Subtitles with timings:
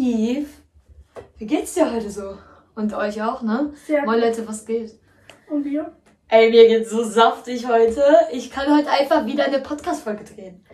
[0.00, 0.46] Eve,
[1.36, 2.38] wie geht's dir heute so?
[2.74, 3.74] Und euch auch, ne?
[3.86, 4.98] Sehr Moin Leute, was geht?
[5.50, 5.92] Und wir?
[6.28, 8.02] Ey, mir geht's so saftig heute.
[8.32, 10.64] Ich kann heute einfach wieder eine Podcast-Folge drehen.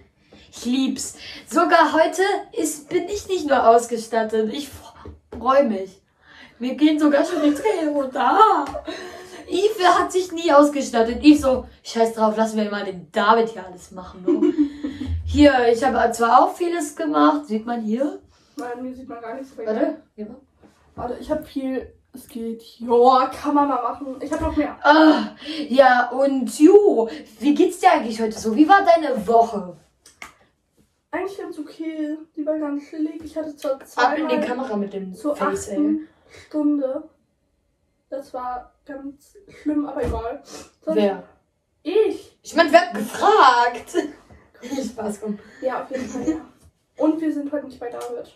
[0.53, 1.17] Ich lieb's.
[1.49, 2.23] Sogar heute
[2.53, 4.53] ist, bin ich nicht nur ausgestattet.
[4.53, 4.71] Ich
[5.37, 6.01] freue mich.
[6.61, 8.65] Mir gehen sogar schon die Tränen runter.
[9.49, 11.25] Yves hat sich nie ausgestattet.
[11.25, 14.25] Yves so, scheiß drauf, lassen wir mal den David hier alles machen.
[15.25, 17.47] Hier, ich habe zwar auch vieles gemacht.
[17.47, 18.21] Sieht man hier?
[18.57, 19.57] Nein, mir sieht man gar nichts.
[19.57, 19.99] Warte.
[20.17, 20.37] Mal.
[20.95, 21.93] Warte, ich habe viel.
[22.15, 22.63] Es geht.
[22.79, 24.17] Joa, kann man mal machen.
[24.21, 24.75] Ich habe noch mehr.
[24.83, 25.37] Ah,
[25.69, 28.57] ja, und jo, wie geht's dir eigentlich heute so?
[28.57, 29.77] Wie war deine Woche?
[31.11, 32.17] Eigentlich ganz okay.
[32.35, 33.23] Die war ganz chillig.
[33.23, 36.09] Ich hatte zwar Ab in die Kamera mit dem zur Face, achten
[36.47, 37.07] Stunde.
[38.09, 40.43] Das war ganz schlimm, aber egal.
[40.81, 41.23] Sonst- Wer?
[41.83, 42.39] Ich.
[42.43, 43.95] Ich meine, wer hat gefragt?
[44.91, 45.39] Spaß, komm.
[45.61, 46.37] Ja, auf jeden Fall, ja.
[46.97, 48.35] Und wir sind heute nicht bei David.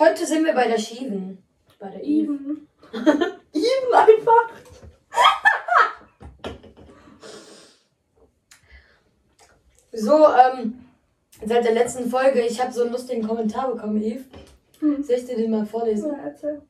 [0.00, 1.36] Heute sind wir bei der Schieven.
[1.78, 2.32] Bei der Eve.
[2.32, 2.68] Even.
[3.52, 4.50] Even einfach.
[9.92, 10.86] So, ähm,
[11.44, 14.24] seit der letzten Folge, ich habe so einen lustigen Kommentar bekommen, Eve.
[14.78, 15.02] Hm.
[15.02, 16.12] Soll ich dir den mal vorlesen?
[16.12, 16.62] Ja, erzähl.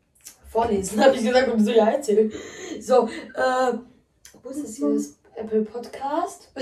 [0.50, 2.33] Vorlesen, habe ich gesagt, um so ja erzählen.
[2.81, 3.72] So, äh,
[4.42, 4.92] wo ist das hier?
[4.92, 6.53] Das Apple Podcast.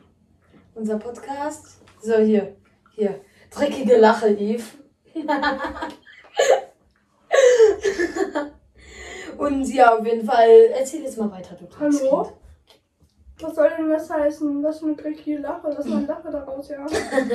[0.74, 1.78] Unser Podcast.
[2.02, 2.56] So, hier.
[2.94, 3.22] Hier.
[3.50, 4.83] Dreckige Lache, Eve.
[9.38, 12.32] Und ja, auf jeden Fall, erzähl jetzt mal weiter, du kleines Hallo?
[13.40, 14.62] Was soll denn das heißen?
[14.62, 15.68] Was für eine dreckige Lache?
[15.76, 16.84] Lass mal eine Lache daraus, ja.
[16.86, 17.32] Kind.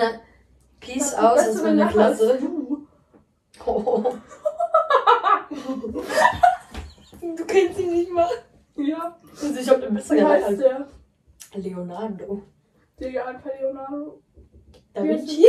[0.80, 2.38] Peace aus, das eine Lache als Klasse.
[2.39, 2.88] Du.
[3.66, 4.14] Oh.
[7.21, 8.30] du kennst ihn nicht mal.
[8.77, 9.17] Ja.
[9.30, 10.86] Also ich hab ein bisschen Wie heißt gelacht.
[11.53, 11.61] der?
[11.61, 12.43] Leonardo.
[12.97, 14.21] Digga, einfach Leonardo.
[14.93, 15.45] Da Vinci.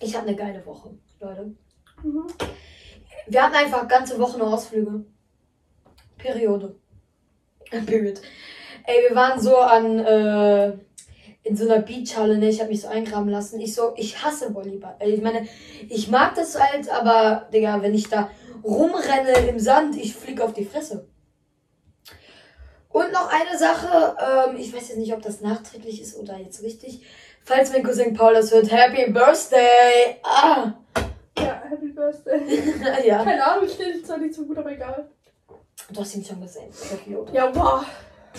[0.00, 1.54] Ich hatte eine geile Woche, Leute.
[2.02, 2.26] Mhm.
[3.26, 5.04] Wir hatten einfach ganze Wochen Ausflüge.
[6.16, 6.76] Periode.
[7.86, 8.20] Period.
[8.84, 10.72] Ey, wir waren so an, äh,
[11.42, 12.48] in so einer Beachhalle, ne?
[12.48, 13.60] Ich habe mich so eingraben lassen.
[13.60, 14.96] Ich so, ich hasse Volleyball.
[14.98, 15.46] Ey, Ich meine,
[15.88, 18.30] ich mag das halt, aber, Digga, wenn ich da
[18.64, 21.08] rumrenne im Sand, ich flieg auf die Fresse.
[22.88, 26.62] Und noch eine Sache, ähm, ich weiß jetzt nicht, ob das nachträglich ist oder jetzt
[26.62, 27.02] richtig.
[27.48, 30.20] Falls mein Cousin Paul das hört, Happy Birthday!
[30.22, 30.70] Ah!
[31.38, 32.42] Ja, Happy Birthday.
[33.06, 33.24] ja.
[33.24, 35.08] Keine Ahnung, ich stehe zwar nicht so gut, aber egal.
[35.90, 36.70] Du hast ihn schon gesehen.
[37.32, 37.86] Ja, wow.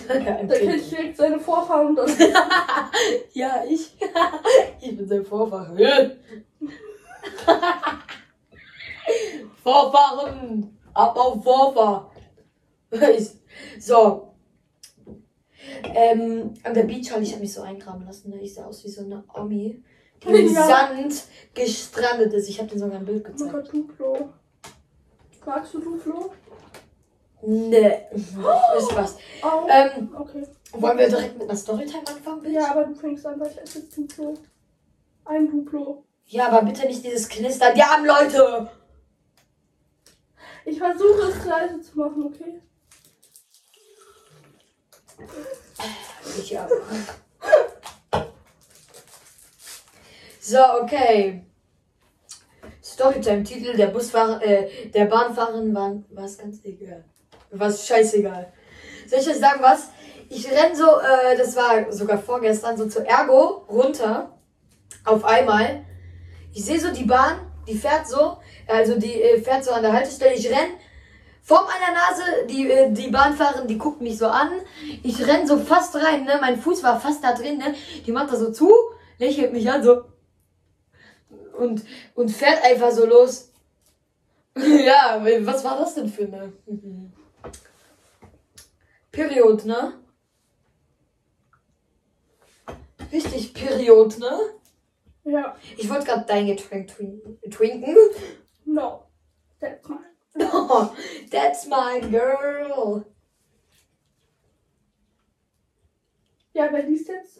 [0.08, 0.75] Ja, Da Kind.
[0.75, 2.12] ich direkt seine Vorfahren und
[3.34, 3.97] ja, ich.
[4.80, 5.76] ich bin sein Vorfahren.
[9.64, 10.78] Vorfahren!
[10.94, 12.12] Ab auf Vorfahr!
[12.91, 13.31] Ich-
[13.84, 14.28] so.
[15.84, 18.30] Ähm, an der Beachhalle, ich habe mich so eingraben lassen.
[18.31, 18.40] Ne?
[18.42, 19.84] Ich sah aus wie so eine Omi,
[20.24, 20.66] die im Ja.
[20.66, 22.50] Sand gestrandet ist.
[22.50, 23.53] Ich habe dir sogar ein Bild Oh mein gezeigt.
[23.53, 24.30] Gott, Duplo.
[25.46, 26.31] Magst du Duplo?
[27.42, 29.16] Ne, ist was.
[29.42, 29.68] Au.
[29.70, 30.44] Ähm, Okay.
[30.74, 32.53] wollen wir direkt mit einer Storytime anfangen, bitte?
[32.56, 34.34] Ja, aber du fängst an, weil ich esse Duplo.
[35.26, 36.03] Ein Duplo.
[36.26, 37.74] Ja, aber bitte nicht dieses Knistern.
[37.76, 38.70] Die armen Leute!
[40.66, 42.62] Ich versuche es leise zu machen, okay?
[46.38, 46.68] Ich ja.
[50.40, 51.44] So, okay.
[52.81, 57.06] Storytime-Titel, der Busfahrer, äh, der Bahnfahrerin war, war ganz egal.
[57.52, 58.52] War scheißegal.
[59.08, 59.90] Soll ich euch sagen, was?
[60.29, 64.38] Ich renn so, äh, das war sogar vorgestern, so zu Ergo runter.
[65.06, 65.85] Auf einmal.
[66.53, 68.38] Ich sehe so die Bahn, die fährt so,
[68.68, 70.34] also die äh, fährt so an der Haltestelle.
[70.34, 70.72] Ich renn
[71.49, 74.51] vor meiner Nase, die, äh, die Bahnfahrerin, die guckt mich so an.
[75.01, 76.37] Ich renn so fast rein, ne?
[76.39, 77.73] Mein Fuß war fast da drin, ne?
[78.05, 78.71] Die macht da so zu,
[79.17, 80.03] lächelt mich an, so.
[81.57, 81.83] Und,
[82.13, 83.51] und fährt einfach so los.
[84.55, 86.53] ja, was war das denn für eine?
[86.67, 87.13] Mhm.
[89.11, 89.93] Period, ne?
[93.11, 94.40] Richtig Period, ne?
[95.23, 95.55] Ja.
[95.78, 96.90] Ich wollte gerade dein Getränk
[97.49, 97.95] twinken.
[98.66, 99.05] No.
[99.59, 100.09] That's mine.
[100.52, 100.90] Oh,
[101.32, 103.03] that's my girl.
[106.53, 107.40] Ja, wer liest jetzt?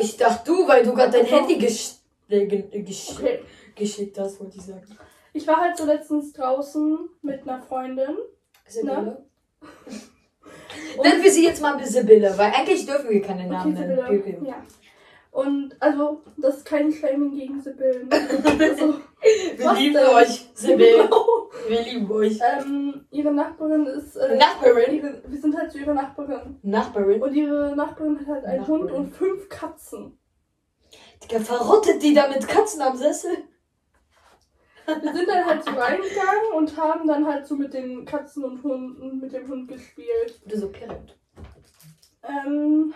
[0.00, 1.26] Ich dachte du, weil du gerade dein.
[1.26, 1.92] Handy gesch
[2.28, 3.40] äh, ge äh, gesch Okay.
[3.74, 4.82] geschickt hast, wollte ich sagen.
[5.32, 8.16] Ich war halt so letztens draußen mit einer Freundin.
[8.66, 9.24] Sibylle.
[9.60, 13.96] Und- Nennen wir sie jetzt mal Sibylle, weil eigentlich dürfen wir keine Okay, Namen nennen.
[13.96, 14.20] Sibylle.
[14.22, 14.46] Period.
[14.46, 14.62] Ja.
[15.38, 18.10] Und also, das ist kein Shaming gegen Sibyllen.
[18.10, 18.94] Also,
[19.56, 20.06] Wir lieben denn?
[20.08, 21.04] euch, Sibylle.
[21.04, 21.50] Genau.
[21.68, 22.40] Wir lieben euch.
[22.42, 24.16] ähm, ihre Nachbarin ist.
[24.16, 24.96] Äh, Nachbarin?
[24.96, 26.58] Ihre, wir sind halt zu ihrer Nachbarin.
[26.62, 27.22] Nachbarin?
[27.22, 28.82] Und ihre Nachbarin hat halt einen Nachbarin.
[28.82, 30.18] Hund und fünf Katzen.
[31.22, 33.30] Digga, verrottet die da mit Katzen am Sessel?
[34.86, 38.64] Wir sind dann halt so reingegangen und haben dann halt so mit den Katzen und
[38.64, 40.40] Hunden, mit dem Hund gespielt.
[40.46, 41.16] Du so Parent.
[42.24, 42.92] Ähm,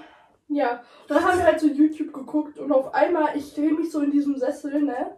[0.54, 0.82] ja.
[1.08, 4.00] Und dann haben wir halt so YouTube geguckt und auf einmal, ich drehe mich so
[4.00, 5.16] in diesem Sessel, ne?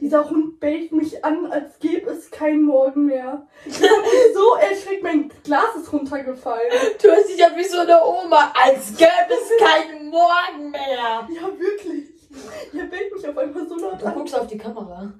[0.00, 3.46] Dieser Hund bellt mich an, als gäbe es keinen Morgen mehr.
[3.64, 6.72] Ich hab mich so erschreckt, mein Glas ist runtergefallen.
[7.00, 11.28] Du hörst dich ja wie so eine Oma, als gäbe es keinen Morgen mehr.
[11.30, 12.08] Ja, wirklich.
[12.72, 14.14] Der bellt mich auf einmal so laut Du an.
[14.14, 15.12] guckst auf die Kamera.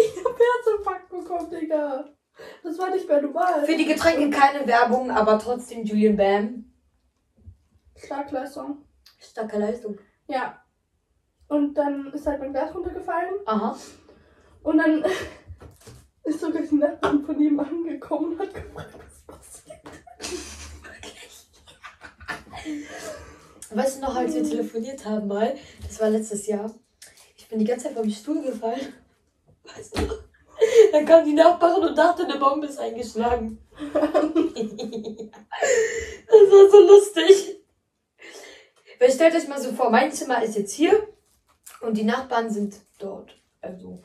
[0.00, 2.08] Ich hab Herzinfarkt bekommen, Digga.
[2.62, 3.66] Das war nicht mehr normal.
[3.66, 6.64] Für die Getränke keine Werbung, aber trotzdem Julian Bam.
[7.96, 8.85] Schlagleistung.
[9.18, 9.98] Starke Leistung.
[10.28, 10.62] Ja.
[11.48, 13.34] Und dann ist halt mein Glas runtergefallen.
[13.46, 13.76] Aha.
[14.62, 15.04] Und dann
[16.24, 19.80] ist sogar die Nachbarin von ihm angekommen und hat gefragt, was passiert.
[23.70, 25.54] Weißt du noch, als wir telefoniert haben mal,
[25.86, 26.74] das war letztes Jahr,
[27.36, 28.92] ich bin die ganze Zeit vom Stuhl gefallen.
[29.64, 30.02] Weißt du?
[30.92, 33.58] Dann kam die Nachbarin und dachte, eine Bombe ist eingeschlagen.
[33.92, 34.22] das war
[36.70, 37.60] so lustig.
[38.98, 41.08] Weil stellt euch mal so vor, mein Zimmer ist jetzt hier
[41.80, 43.36] und die Nachbarn sind dort.
[43.60, 44.00] Also.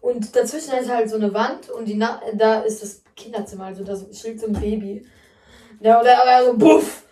[0.00, 3.82] Und dazwischen ist halt so eine Wand und die Na da ist das Kinderzimmer, also
[3.82, 5.06] da schlägt so ein Baby.
[5.80, 7.04] Ja, oder, oder so, buff.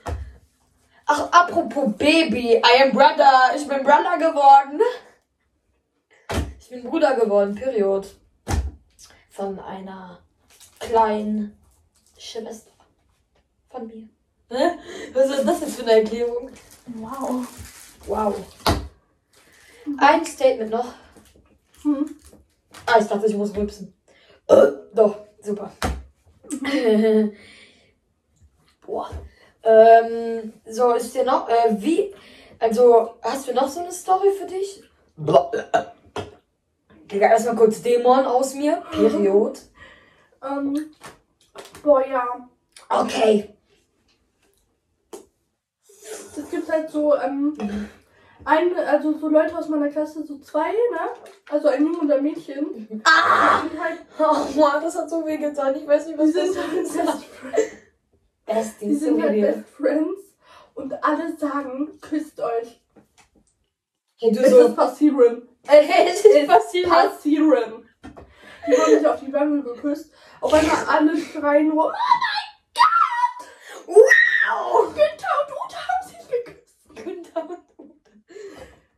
[1.07, 3.55] Ach, apropos Baby, I am Brother.
[3.57, 4.81] Ich bin Brother geworden.
[6.59, 8.07] Ich bin Bruder geworden, Period.
[9.29, 10.19] Von einer
[10.79, 11.59] kleinen
[12.17, 12.71] Schwester.
[13.69, 14.09] Von mir.
[15.13, 16.51] Was ist das jetzt für eine Erklärung?
[16.87, 17.47] Wow.
[18.07, 18.35] Wow.
[19.99, 20.95] Ein Statement noch.
[21.83, 22.17] Hm.
[22.87, 23.95] Ah, ich dachte, ich muss rülpsen.
[24.49, 25.73] Äh, doch, super.
[28.87, 29.11] Boah.
[29.63, 32.15] Ähm, so, ist dir noch, äh, wie,
[32.59, 34.83] also, hast du noch so eine Story für dich?
[35.17, 35.51] Boah.
[37.11, 38.83] Digga, erstmal kurz Dämon aus mir.
[38.91, 39.61] Period.
[40.43, 40.95] Ähm,
[41.83, 42.49] boah, ja.
[42.89, 43.55] Okay.
[46.37, 47.57] Es gibt halt so, ähm,
[48.45, 51.09] ein, also so Leute aus meiner Klasse, so zwei, ne?
[51.51, 53.01] Also ein Junge und ein Mädchen.
[53.05, 53.63] Ah!
[53.63, 55.75] Die sind halt, Oh Mann, das hat so weh getan.
[55.77, 56.95] Ich weiß nicht, die was sind das halt ist.
[56.97, 57.71] Best Friends.
[58.47, 59.41] Die Besties, so sind halt.
[59.41, 60.21] Best Friends.
[60.75, 62.81] Und alle sagen, küsst euch.
[64.19, 64.59] Hey, du Es so.
[64.67, 65.49] ist passieren.
[65.67, 66.89] Ey, es ist passiert.
[66.89, 67.89] Passieren.
[68.67, 70.13] Die haben sich auf die Wange geküsst.
[70.41, 71.93] Auf einmal alle schreien nur,
[73.87, 74.95] Wow!
[74.95, 76.79] Günther und Ute haben sich geküsst.
[76.95, 77.24] Günther und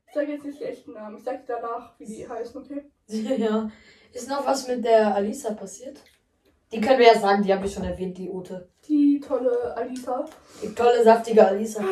[0.09, 1.19] Ich sage jetzt nicht die echten Namen.
[1.19, 2.85] Ich sag danach, wie die heißen, okay?
[3.09, 3.71] Ja.
[4.13, 6.01] Ist noch was mit der Alisa passiert?
[6.73, 8.69] Die können wir ja sagen, die habe ich schon erwähnt, die Ute.
[8.89, 10.25] Die tolle Alisa.
[10.63, 11.85] Die tolle, saftige Alisa.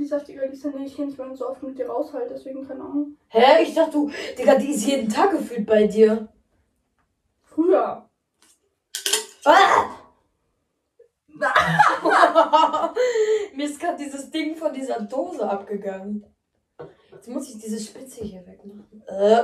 [0.00, 2.66] Die saftige Alisa, nee, ich gehe nicht mehr so oft mit dir raus halt, deswegen
[2.66, 3.16] keine Ahnung.
[3.28, 3.62] Hä?
[3.62, 6.28] Ich dachte, du, Digga, die ist jeden Tag gefühlt bei dir.
[7.42, 8.08] Früher.
[9.44, 9.97] Ah!
[13.54, 16.24] Mir ist gerade dieses Ding von dieser Dose abgegangen.
[17.10, 19.02] Jetzt muss ich diese Spitze hier wegmachen.
[19.06, 19.42] Äh.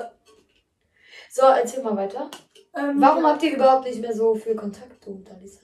[1.31, 2.31] So, erzähl mal weiter.
[2.77, 5.61] Ähm, Warum ja, habt ihr überhaupt nicht mehr so viel Kontakt, du und Alisa?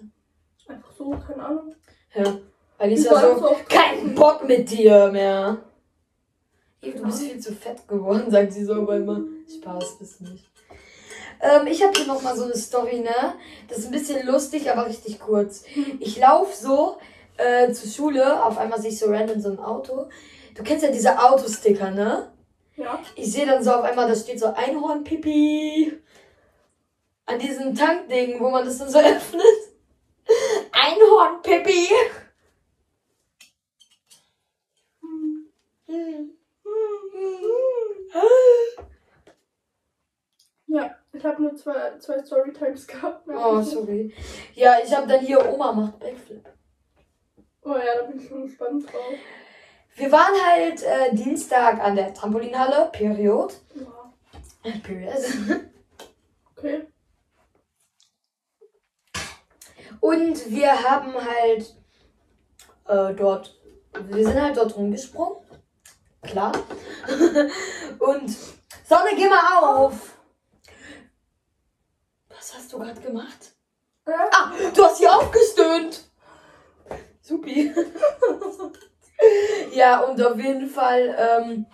[0.69, 1.75] Einfach so, keine Ahnung.
[2.15, 2.39] Ja.
[2.79, 5.59] Alisa so, oft- kein Bock mit dir mehr.
[6.83, 9.21] Eve, du bist viel zu fett geworden, sagt sie so aber immer.
[9.49, 10.51] Spaß ist nicht.
[11.43, 13.35] Ähm, ich habe hier noch mal so eine Story, ne?
[13.69, 15.65] Das ist ein bisschen lustig, aber richtig kurz.
[15.99, 16.99] Ich laufe so
[17.41, 20.09] äh, zur Schule, auf einmal sehe ich so random so ein Auto.
[20.55, 22.33] Du kennst ja diese Autosticker, ne?
[22.77, 22.99] Ja.
[23.15, 26.01] Ich sehe dann so auf einmal, da steht so Einhorn-Pipi.
[27.27, 29.43] An diesem Tankding, wo man das dann so öffnet.
[30.73, 31.89] Einhorn-Pipi.
[40.67, 43.27] Ja, ich habe nur zwei, zwei Storytimes gehabt.
[43.29, 44.15] Oh, sorry.
[44.55, 46.49] Ja, ich habe dann hier Oma macht Backflip.
[47.71, 49.15] Oh ja, da bin ich schon gespannt drauf.
[49.97, 53.55] Wir waren halt äh, Dienstag an der Trampolinhalle, Period.
[53.75, 54.73] Ja.
[54.83, 55.19] Period.
[56.57, 56.87] Okay.
[60.01, 61.75] Und wir haben halt
[62.89, 63.59] äh, dort,
[63.93, 65.39] wir sind halt dort rumgesprungen.
[66.23, 66.53] Klar.
[67.99, 68.37] Und
[68.85, 70.19] Sonne, geh mal auf.
[72.29, 73.55] Was hast du gerade gemacht?
[74.07, 74.13] Äh?
[74.33, 76.10] Ah, du hast hier aufgestöhnt.
[77.31, 77.73] Supi.
[79.73, 81.67] ja, und auf jeden Fall, ähm,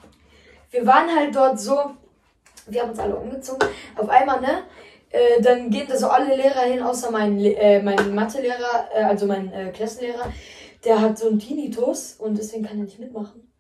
[0.71, 1.93] wir waren halt dort so,
[2.67, 3.67] wir haben uns alle umgezogen.
[3.97, 4.65] Auf einmal, ne?
[5.09, 9.27] Äh, dann gehen da so alle Lehrer hin, außer mein, äh, mein Mathelehrer, äh, also
[9.27, 10.31] mein äh, Klassenlehrer.
[10.85, 13.51] Der hat so einen Tinnitus und deswegen kann er nicht mitmachen.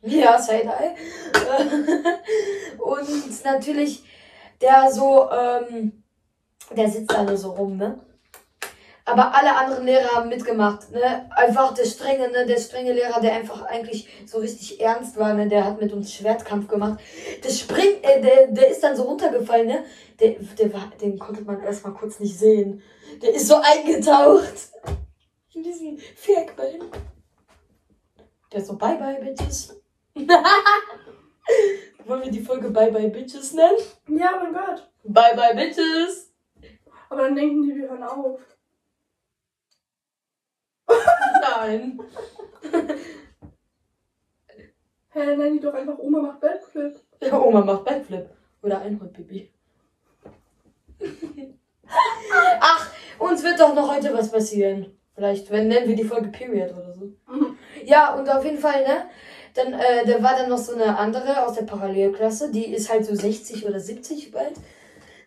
[0.00, 0.96] Ja, Side-Eye.
[2.78, 4.02] und natürlich
[4.62, 6.04] der so, ähm,
[6.74, 8.00] der sitzt da nur so rum, ne?
[9.04, 11.28] Aber alle anderen Lehrer haben mitgemacht, ne?
[11.34, 12.46] Einfach der strenge, ne?
[12.46, 15.48] Der strenge Lehrer, der einfach eigentlich so richtig ernst war, ne?
[15.48, 17.00] Der hat mit uns Schwertkampf gemacht.
[17.42, 19.84] Der springt, äh, der, der ist dann so runtergefallen, ne?
[20.20, 22.82] Der, der war, den konnte man erstmal kurz nicht sehen.
[23.22, 24.70] Der ist so eingetaucht.
[25.54, 26.84] In diesen Ferkballen.
[28.52, 29.80] Der ist so, bye bye, Bitches.
[32.06, 33.76] Wollen wir die Folge Bye Bye Bitches nennen?
[34.08, 34.90] Ja, mein Gott.
[35.04, 36.32] Bye Bye Bitches.
[37.08, 38.40] Aber dann denken die, wir hören auf.
[41.40, 42.00] Nein.
[45.12, 47.00] Hä, nenn die doch einfach Oma macht Backflip.
[47.20, 48.30] Ja, Oma macht Backflip.
[48.62, 49.50] Oder Einhornpipi.
[52.60, 54.96] Ach, uns wird doch noch heute was passieren.
[55.14, 57.06] Vielleicht, wenn nennen wir die Folge Period oder so.
[57.28, 57.58] Mhm.
[57.84, 59.04] Ja, und auf jeden Fall, ne?
[59.54, 63.04] Dann, äh, da war dann noch so eine andere aus der Parallelklasse, die ist halt
[63.04, 64.52] so 60 oder 70 bald.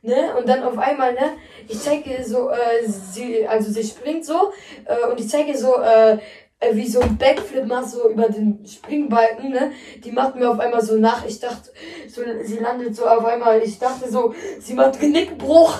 [0.06, 0.36] Ne?
[0.38, 4.52] Und dann auf einmal, ne, ich zeige so, äh, sie, also sie springt so,
[4.84, 6.18] äh, und ich zeige so, äh,
[6.60, 9.72] äh, wie so ein Backflip macht, so über den Springbalken, ne?
[10.04, 11.26] Die macht mir auf einmal so nach.
[11.26, 11.72] Ich dachte,
[12.08, 15.74] so, sie landet so auf einmal, ich dachte so, sie macht Genickbruch.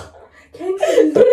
[0.52, 1.24] Kennst du diese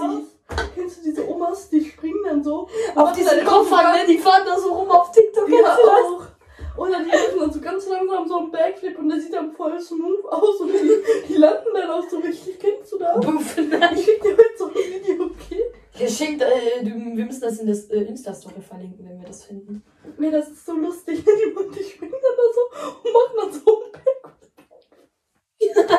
[0.00, 0.22] Omas?
[0.74, 2.68] Kennst du diese Omas, die springen dann so?
[2.94, 4.06] Auf diesen Koffer, ne?
[4.08, 5.48] Die fahren da so rum auf TikTok.
[5.48, 6.31] Ja, kennst
[6.72, 6.78] das?
[6.78, 6.78] auch.
[6.78, 9.80] Oder die machen dann so ganz langsam so einen Backflip und der sieht dann voll
[9.80, 12.58] smooth aus und die, die landen dann auch so richtig.
[12.58, 13.14] Kennst du das?
[13.20, 13.94] Buff, nein.
[13.94, 15.62] Ich schick dir heute so ein Video, okay?
[15.98, 19.44] Ja, schenkt, äh, du, wir müssen das in das äh, Insta-Story verlinken, wenn wir das
[19.44, 19.82] finden.
[20.18, 21.22] Nee, das ist so lustig.
[21.24, 22.62] Die, die springen dann da so
[23.02, 25.90] und machen dann so einen Backflip.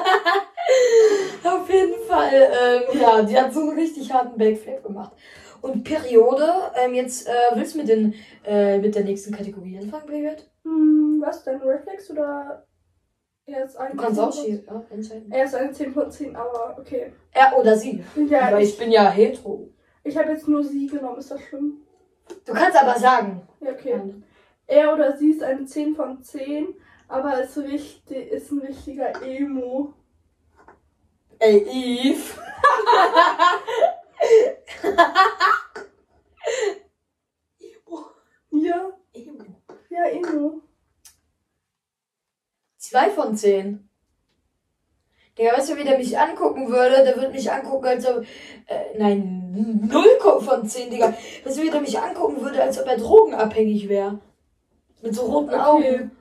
[1.44, 5.14] Auf jeden Fall, ähm, ja, die hat so einen richtig harten Backflip gemacht.
[5.62, 8.14] Und Periode, ähm, jetzt äh, willst du mit, den,
[8.46, 10.46] äh, mit der nächsten Kategorie anfangen, Period?
[10.64, 11.62] Hm, was denn?
[11.62, 12.66] Reflex oder?
[13.46, 15.32] Er ist ein Du kannst auch 10 von- schieben, ja, entscheiden.
[15.32, 17.12] Er ist eine 10 von 10, aber okay.
[17.32, 18.04] Er oder sie.
[18.30, 19.70] Ja, Aber ich ich, bin ja hetero.
[20.04, 21.18] ich habe jetzt nur sie genommen.
[21.20, 21.82] Ist das schlimm?
[22.46, 23.46] Du kannst aber sagen.
[23.60, 24.00] Ja, okay.
[24.66, 26.74] Er oder sie ist eine 10 von 10,
[27.10, 29.94] aber ist, richtig, ist ein richtiger Emo.
[31.40, 32.24] Ey, Eve.
[38.52, 39.62] Ja, Emo.
[39.94, 40.62] Ja, Emo.
[42.78, 43.90] Zwei von zehn.
[45.38, 47.04] Digga, weißt du, wie der mich angucken würde?
[47.04, 48.24] Der würde mich angucken, als ob.
[48.68, 51.14] Äh, nein, null von zehn, Digga.
[51.44, 54.20] Weißt du, wie der mich angucken würde, als ob er drogenabhängig wäre?
[55.02, 55.60] Mit so roten Okay.
[55.60, 56.12] Augen.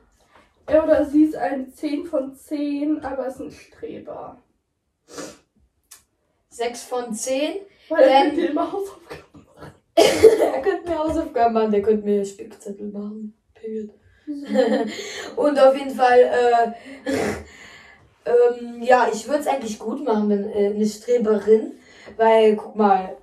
[0.67, 4.41] Er oder sie ist eine 10 von 10, aber ist ein Streber.
[6.49, 7.63] Sechs von zehn.
[7.89, 9.47] Weil er mit dem Hausaufgaben
[9.95, 13.35] er könnte mir Hausaufgaben machen, der könnte mir Spickzettel machen.
[13.63, 13.91] Period.
[15.37, 17.11] Und auf jeden Fall, äh,
[18.31, 21.73] ähm, ja, ich würde es eigentlich gut machen, wenn äh, eine Streberin,
[22.17, 23.17] weil, guck mal,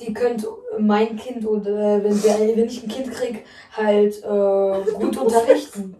[0.00, 0.48] die könnte
[0.78, 3.44] mein Kind oder äh, wenn, wir, wenn ich ein Kind krieg,
[3.76, 5.96] halt äh, gut unterrichten.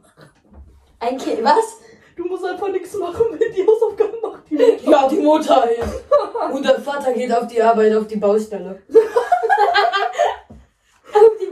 [0.99, 1.79] Ein Kind, was?
[2.17, 4.43] Du musst einfach nichts machen, wenn die Hausaufgaben macht.
[4.51, 4.91] Die Mutter.
[4.91, 6.53] Ja, die Mutter halt.
[6.53, 8.83] Und der Vater geht auf die Arbeit, auf die Baustelle.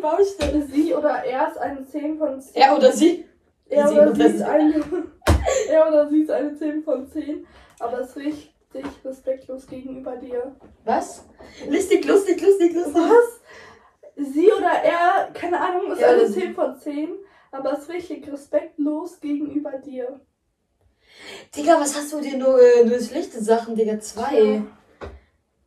[0.01, 0.67] Die Baustelle.
[0.67, 2.63] Sie oder er ist eine 10 von 10.
[2.63, 3.25] Er oder sie?
[3.69, 4.75] Er Sie oder sie ist eine.
[5.69, 7.47] er oder sie ist eine 10 von 10.
[7.79, 10.55] Aber ist richtig respektlos gegenüber dir.
[10.85, 11.25] Was?
[11.69, 12.95] Lustig, lustig, lustig, lustig.
[12.95, 13.41] Was?
[14.17, 17.09] Sie oder er, keine Ahnung, ist Ja, eine das- 10 von 10.
[17.53, 20.21] Aber ist richtig respektlos gegenüber dir.
[21.57, 23.99] Digga, was hast du dir nur, äh, nur schlechte Sachen, Digga?
[23.99, 24.39] Zwei.
[24.39, 24.63] Ja.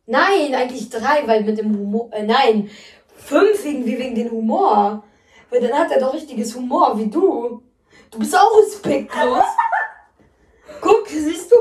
[0.06, 2.10] Nein, eigentlich drei, weil mit dem Humor.
[2.12, 2.70] Äh, nein.
[3.24, 5.02] Fünf irgendwie wegen dem Humor.
[5.50, 7.62] Weil dann hat er doch richtiges Humor wie du.
[8.10, 9.44] Du bist auch respektlos.
[10.80, 11.56] Guck, siehst du?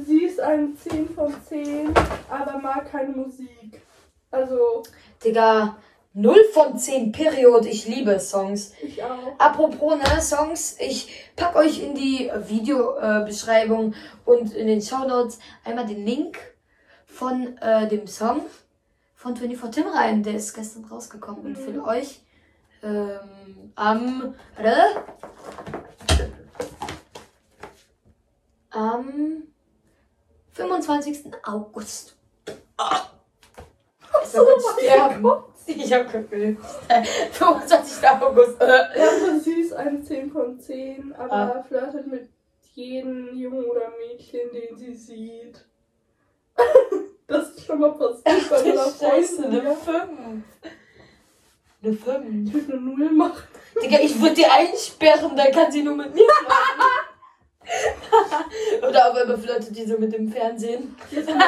[0.00, 1.92] Sie ist eine 10 von 10,
[2.30, 3.82] aber mag keine Musik.
[4.30, 4.82] Also,
[5.22, 5.76] Digga,
[6.14, 7.66] 0 von 10 Period.
[7.66, 8.72] Ich liebe Songs.
[8.82, 9.38] ich auch.
[9.38, 16.06] Apropos ne, Songs, ich pack euch in die Videobeschreibung und in den Shownotes einmal den
[16.06, 16.38] Link
[17.04, 18.46] von äh, dem Song
[19.22, 20.22] von 24 Tim rein.
[20.22, 21.84] Der ist gestern rausgekommen und für Mhm.
[21.84, 22.20] euch
[22.82, 25.04] ähm, am warte,
[28.70, 29.44] am
[30.52, 31.32] 25.
[31.44, 32.16] August.
[32.48, 35.32] Ich so, soll mein sterben.
[35.66, 36.58] Ich hab gefühlt.
[37.32, 38.08] 25.
[38.08, 38.60] August.
[38.60, 41.62] Er ist süß, eine 10 von 10, aber Ah.
[41.62, 42.28] flirtet mit
[42.74, 45.64] jedem Jungen oder Mädchen, den sie sieht.
[47.26, 49.74] das ist schon mal passiert bei meiner Scheiße, eine ja.
[49.74, 50.10] 5.
[51.82, 52.46] Eine 5.
[52.46, 53.42] Ich will eine Null machen.
[53.82, 56.90] Digga, ich würde die einsperren, dann kann sie nur mit mir machen.
[58.88, 60.94] Oder auf einmal flirtet die so mit dem Fernsehen.
[61.10, 61.38] Die flirtet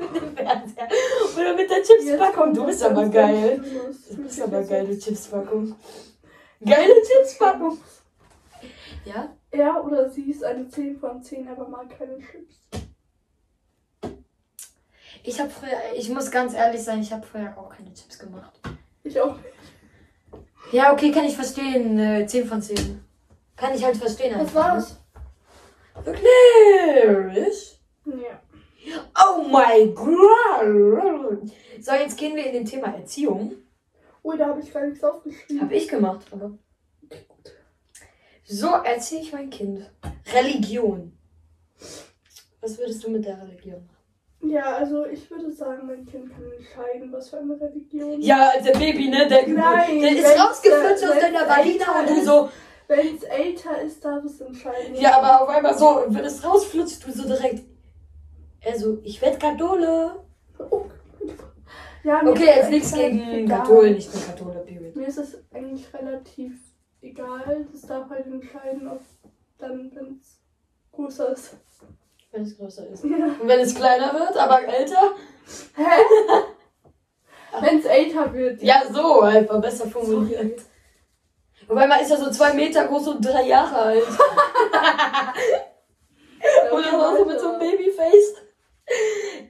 [0.00, 0.88] mit dem Fernseher.
[1.36, 2.54] Oder mit der Chipspackung.
[2.54, 3.62] Du bist aber geil.
[4.10, 5.76] Du bist aber geile Chipspackung.
[6.64, 7.78] Geile Chipspackung.
[9.04, 9.28] Ja?
[9.50, 12.56] Er oder sie ist eine 10 von 10, aber mag keine Chips.
[15.26, 18.60] Ich habe früher, ich muss ganz ehrlich sein, ich habe früher auch keine Chips gemacht.
[19.02, 19.36] Ich auch.
[20.70, 21.98] Ja, okay, kann ich verstehen.
[21.98, 23.02] Äh, 10 von 10.
[23.56, 24.34] Kann ich halt verstehen.
[24.34, 25.00] Was einfach, war's?
[26.04, 26.04] Ne?
[26.04, 27.80] Wirklich?
[28.04, 28.42] Ja.
[29.18, 31.50] Oh my god.
[31.80, 33.54] So, jetzt gehen wir in den Thema Erziehung.
[34.22, 35.62] Ui, da habe ich gar nichts aufgeschrieben.
[35.62, 36.58] Habe ich gemacht, aber.
[37.02, 37.52] Okay, gut.
[38.44, 39.90] So erziehe ich mein Kind.
[40.34, 41.16] Religion.
[42.60, 43.93] Was würdest du mit der Religion machen?
[44.46, 48.20] Ja, also ich würde sagen, mein Kind kann entscheiden, was für eine Religion.
[48.20, 49.26] Ja, der Baby, ne?
[49.26, 52.48] Der, Nein, der ist äh, aus deiner Vagina und du so.
[52.86, 54.94] Wenn es älter ist, darf es entscheiden.
[54.94, 57.64] Ja, aber auf einmal so, wenn es rausflutscht, du so direkt.
[58.60, 60.22] Er so, ich werd Kathole.
[60.58, 60.84] Oh.
[62.02, 63.48] Ja, Okay, ist jetzt nichts gegen.
[63.48, 64.94] Katholen, ich bin Kathole, period.
[64.94, 66.52] Mir ist es eigentlich relativ
[67.00, 67.66] egal.
[67.72, 69.00] Das darf halt entscheiden, ob
[69.58, 70.38] dann, wenn es
[70.92, 71.56] größer ist.
[72.34, 73.04] Wenn es größer ist.
[73.04, 73.26] Ja.
[73.40, 75.12] Und wenn es kleiner wird, aber älter?
[75.76, 75.82] Hä?
[77.60, 78.60] wenn es älter wird.
[78.60, 80.60] Ja, so einfach besser formuliert.
[81.68, 84.02] Auf einmal ist er so zwei Meter groß und drei Jahre alt.
[86.72, 88.34] Oder so mit so einem Babyface.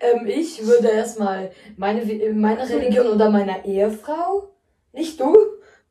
[0.00, 4.54] Ähm, ich würde erstmal meine, meine Religion oder meiner Ehefrau,
[4.92, 5.34] nicht du,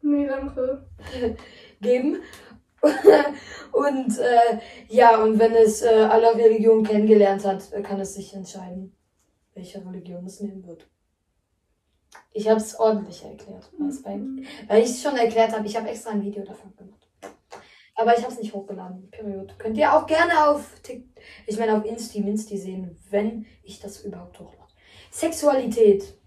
[0.04, 0.86] Nee, danke.
[1.82, 2.22] geben.
[3.72, 4.60] und äh,
[4.90, 8.96] ja, und wenn es äh, alle Religionen kennengelernt hat, kann es sich entscheiden,
[9.54, 10.88] welche Religion es nehmen wird.
[12.34, 13.70] Ich habe es ordentlich erklärt.
[14.04, 14.20] Bei,
[14.68, 17.08] weil ich es schon erklärt habe, ich habe extra ein Video davon gemacht.
[17.96, 19.10] Aber ich habe es nicht hochgeladen.
[19.12, 19.58] Period.
[19.60, 21.06] Könnt ihr auch gerne auf Tik
[21.46, 24.74] ich meine auf Insti Minsti sehen, wenn ich das überhaupt hochlade.
[25.12, 26.18] Sexualität.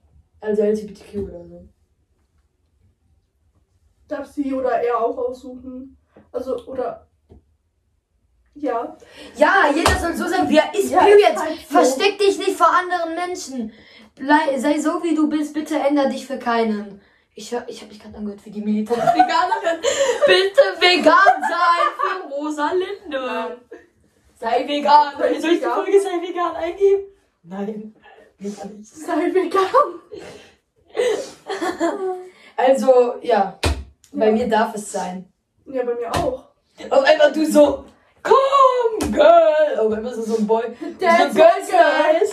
[0.40, 1.68] Also LGBTQ oder so.
[4.08, 5.96] Darf sie oder er auch aussuchen?
[6.36, 7.06] Also, oder.
[8.54, 8.96] Ja.
[9.36, 10.90] Ja, jeder soll so sein, wie er ist.
[10.90, 11.36] Ja, Period.
[11.36, 11.74] halt so.
[11.78, 13.72] Versteck dich nicht vor anderen Menschen.
[14.14, 15.52] Blei, sei so, wie du bist.
[15.54, 17.00] Bitte änder dich für keinen.
[17.34, 19.80] Ich, hör, ich habe mich gerade angehört wie die militante Veganerin.
[20.26, 23.60] Bitte vegan sein für Rosalinde.
[24.38, 25.12] Sei vegan.
[25.18, 25.66] Soll ich die.
[25.66, 27.04] Folge sei vegan eingeben?
[27.42, 27.94] Nein.
[28.38, 28.56] Nicht.
[28.86, 30.00] Sei vegan.
[32.58, 33.58] Also, ja.
[34.12, 34.32] Bei Ja.
[34.32, 35.30] mir darf es sein.
[35.66, 36.48] Ja, bei mir auch.
[36.90, 37.84] Auf einmal du so,
[38.22, 39.78] komm, Girl.
[39.78, 40.64] Auf einmal so, so ein Boy.
[41.00, 42.12] That's so, my girl.
[42.12, 42.30] Night.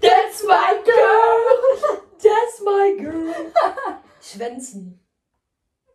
[0.00, 1.98] That's my girl.
[2.18, 3.34] That's my girl.
[4.20, 5.00] Schwänzen.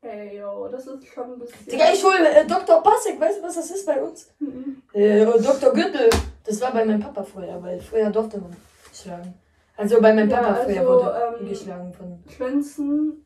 [0.02, 1.66] Ey, yo, das ist schon ein bisschen.
[1.68, 2.82] Digga, ich hol äh, Dr.
[2.82, 3.20] Passek.
[3.20, 4.34] Weißt du, was das ist bei uns?
[4.40, 4.82] Mhm.
[4.94, 5.74] Äh, Dr.
[5.74, 6.10] Gürtel.
[6.44, 8.56] Das war bei meinem Papa früher, weil früher durfte man
[8.94, 9.36] schlagen.
[9.78, 12.24] Also bei meinem Ja, Papa früher also, wurde ähm, geschlagen von.
[12.36, 13.26] Schwänzen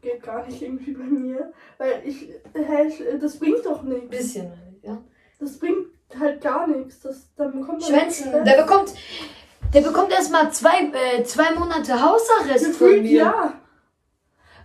[0.00, 1.52] geht gar nicht irgendwie bei mir.
[1.78, 2.28] Weil ich.
[2.30, 4.08] Ich- das bringt doch nichts.
[4.10, 4.98] Bisschen, ja.
[5.38, 5.86] Das bringt
[6.18, 7.00] halt gar nichts.
[7.00, 8.32] Das, dann bekommt Schwänzen.
[8.44, 8.92] Der bekommt.
[9.72, 13.10] Der bekommt erstmal zwei, äh, zwei Monate Hausarrest von Gefühlt mir.
[13.18, 13.54] ja.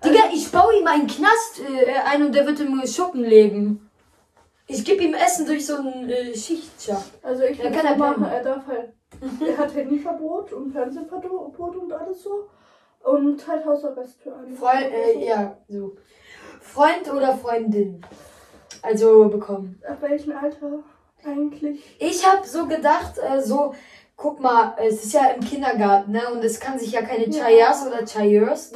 [0.04, 3.90] Digga, ich baue ihm einen Knast äh, ein und der wird im Schuppen leben.
[4.68, 7.12] Ich gebe ihm Essen durch so einen äh, Schichtschacht.
[7.22, 8.94] Also ich kann er machen, er darf halt.
[9.48, 12.50] er hat Handyverbot und Fernsehverbot und alles so.
[13.06, 14.56] Und halt Hausarrest für einen.
[14.58, 15.96] Freund, äh, ja, so.
[16.60, 18.02] Freund oder Freundin.
[18.82, 19.80] Also bekommen.
[19.88, 20.80] Ab welchem Alter
[21.24, 21.96] eigentlich?
[22.00, 23.74] Ich habe so gedacht, äh, so,
[24.16, 26.22] guck mal, es ist ja im Kindergarten, ne?
[26.32, 27.44] Und es kann sich ja keine Ja.
[27.46, 28.72] Chayas oder Chayers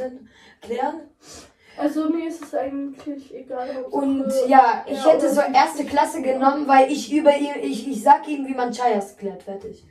[0.62, 1.02] klären.
[1.78, 3.68] Also mir ist es eigentlich egal.
[3.74, 7.88] Hauptsache- Und ja, ich Ja, hätte so erste Klasse genommen, weil ich über ihr, ich,
[7.90, 9.86] ich sag ihm, wie man Chayas klärt, fertig.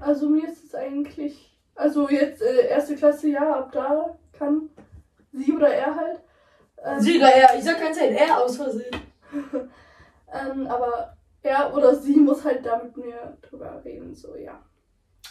[0.00, 1.53] Also mir ist es eigentlich.
[1.74, 4.70] Also jetzt äh, erste Klasse, ja, ab da kann
[5.32, 6.20] sie oder er halt.
[6.84, 8.94] Ähm, Sie oder er, ich sag ganz ehrlich, er aus Versehen.
[10.32, 14.60] ähm, aber er oder sie muss halt da mit mir drüber reden, so ja.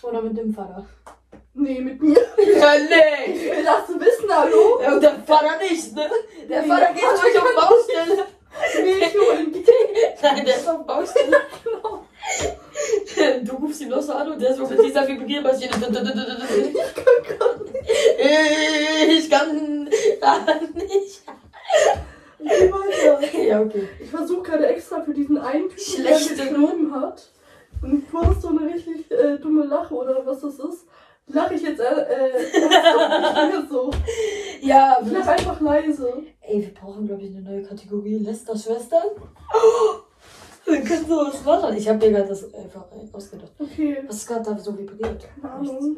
[0.01, 0.85] Oder mit dem Vater.
[1.53, 2.15] Nee, mit mir.
[2.37, 3.33] Ja, nee.
[3.33, 4.81] Ich will das wissen, hallo?
[4.81, 6.09] Ja, und der Vater nicht, ne?
[6.49, 8.25] Der Nee, Vater geht durch auf Baustelle.
[8.83, 9.63] Milch holen.
[10.21, 11.37] Nein, der ist auf Baustelle.
[11.63, 12.05] Genau.
[13.43, 15.71] Du rufst ihn noch so an und der so mit dieser Vibriermaschine.
[19.13, 21.23] Ich kann gar nicht.
[22.39, 23.43] Ich geh weiter.
[23.43, 23.87] Ja, okay.
[24.01, 27.29] Ich versuche gerade extra für diesen einen Typen, der geschrieben hat.
[27.81, 30.85] Und du hast so eine richtig äh, dumme Lache oder was das ist.
[31.27, 33.91] Lache ich jetzt äh, äh, so.
[34.61, 36.23] Ja, Ich lache einfach leise.
[36.41, 38.25] ey, wir brauchen, glaube ich, eine neue Kategorie.
[40.65, 40.73] Lästerschwestern.
[40.73, 41.77] Wir können sowas machen.
[41.77, 43.51] Ich habe mir gerade das einfach ausgedacht.
[43.59, 45.27] Okay, Was ist gerade da so vibriert?
[45.41, 45.97] Ahnung.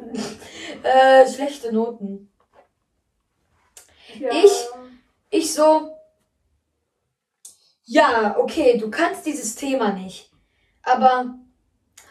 [0.83, 2.31] Äh, schlechte Noten.
[4.19, 4.31] Ja.
[4.31, 4.67] Ich?
[5.29, 5.91] Ich so.
[7.85, 10.31] Ja, okay, du kannst dieses Thema nicht.
[10.83, 11.35] Aber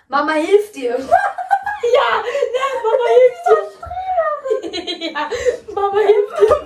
[0.08, 0.90] Mama hilft dir.
[0.98, 5.10] ja, ja, Mama hilft dir.
[5.12, 5.30] ja,
[5.74, 6.63] Mama hilft dir.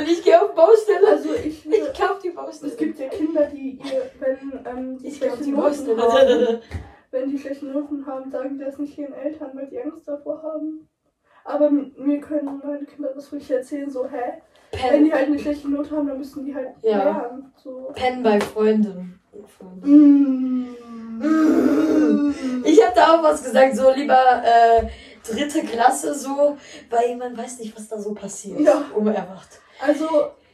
[0.00, 1.08] Und ich gehe auf Baustelle.
[1.08, 2.72] Also ich, Ich kauf die Baustelle.
[2.72, 6.58] es gibt ja Kinder, die ihr, wenn ähm, die ich kauf schlechte die Noten haben,
[7.10, 10.42] wenn die schlechte Noten haben, sagen die das nicht ihren Eltern, weil die Angst davor
[10.42, 10.88] haben.
[11.44, 14.40] Aber mir können meine Kinder das ruhig erzählen, so, hä?
[14.72, 17.02] Wenn Pen, die halt eine schlechte Note haben, dann müssen die halt Ja.
[17.04, 17.52] lernen.
[17.56, 17.90] So.
[17.94, 19.20] Pen bei Freunden.
[19.58, 20.66] Freunden.
[21.20, 22.34] Mm.
[22.64, 24.86] Ich habe da auch was gesagt, so lieber äh,
[25.28, 26.56] dritte Klasse so,
[26.88, 28.60] weil man weiß nicht, was da so passiert.
[28.60, 28.84] Ja.
[28.94, 29.60] Unerwacht.
[29.80, 30.06] Also,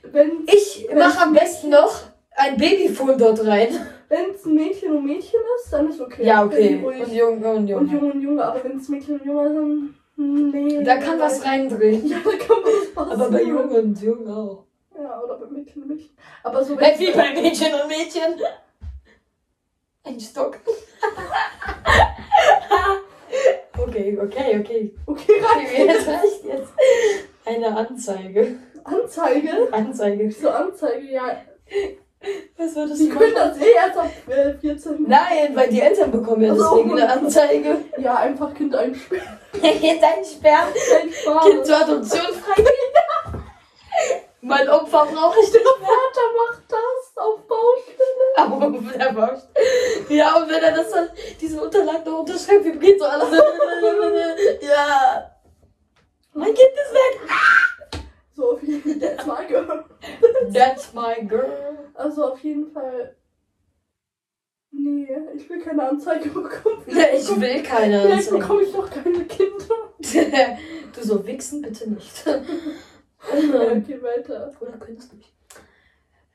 [0.02, 2.02] wenn Ich mache am besten noch
[2.36, 3.68] ein Babyphone dort rein.
[4.08, 6.24] es ein Mädchen und Mädchen ist, dann ist okay.
[6.24, 6.80] Ja, Dann okay.
[6.84, 7.92] Und Junge und und Junge.
[7.92, 10.82] Junge und Junge, aber wenn es Mädchen und Junge sind, hm, nee.
[10.84, 12.06] Da kann was reindrehen.
[12.08, 13.20] Ja, da kann was passieren.
[13.20, 14.64] Aber bei Junge und Junge auch.
[14.96, 16.10] Ja, oder bei Mädchen und Mädchen.
[16.42, 18.40] Aber so Nicht wie bei Mädchen und Mädchen.
[20.04, 20.58] Ein Stock.
[23.76, 24.60] okay, okay, okay.
[24.60, 25.78] Okay, Okay, reicht.
[25.78, 26.72] jetzt reicht jetzt.
[27.44, 28.56] Eine Anzeige.
[28.87, 29.68] Anzeige?
[29.72, 30.31] Anzeige.
[30.33, 31.37] So Anzeige, ja.
[32.57, 33.51] Was würdest Sie du können machen?
[33.51, 35.05] das eh erst ab äh, 14.
[35.07, 36.77] Nein, weil die Eltern bekommen ja Ach so.
[36.77, 37.77] deswegen eine Anzeige.
[37.99, 39.38] Ja, einfach Kind einsperren.
[39.61, 41.44] Kein Spaß.
[41.46, 42.72] Kind zur Adoption freigeben.
[44.40, 45.64] mein Opfer brauche ich nicht.
[45.64, 48.27] Vater macht das auf Baustelle.
[48.37, 49.49] Aber der Baust.
[50.09, 51.09] Ja, und wenn er das dann,
[51.40, 53.29] diese Unterlagen noch unterschreibt, wie geht so alles?
[54.62, 55.31] ja.
[56.33, 57.31] Mein Kind ist weg.
[58.37, 59.85] So, auf jeden Fall, that's my girl.
[60.53, 61.79] That's my girl.
[61.94, 63.16] Also auf jeden Fall.
[64.70, 66.83] Nee, ich will keine Anzeige bekommen.
[66.87, 66.94] Ich
[67.40, 68.38] will keine Vielleicht Anzeige.
[68.38, 69.64] bekomme ich noch keine Kinder.
[70.94, 72.25] du so wichsen bitte nicht.
[73.33, 74.53] Ja, okay, weiter.
[74.61, 75.35] Oder könntest du nicht?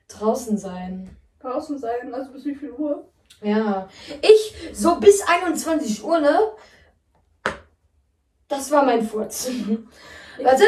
[0.08, 1.16] Draußen sein.
[1.38, 3.08] Draußen sein, also bis wie viel Uhr?
[3.40, 3.88] Ja.
[4.20, 6.38] Ich, so bis 21 Uhr, ne?
[8.48, 9.48] Das war mein Furz.
[10.42, 10.64] Warte.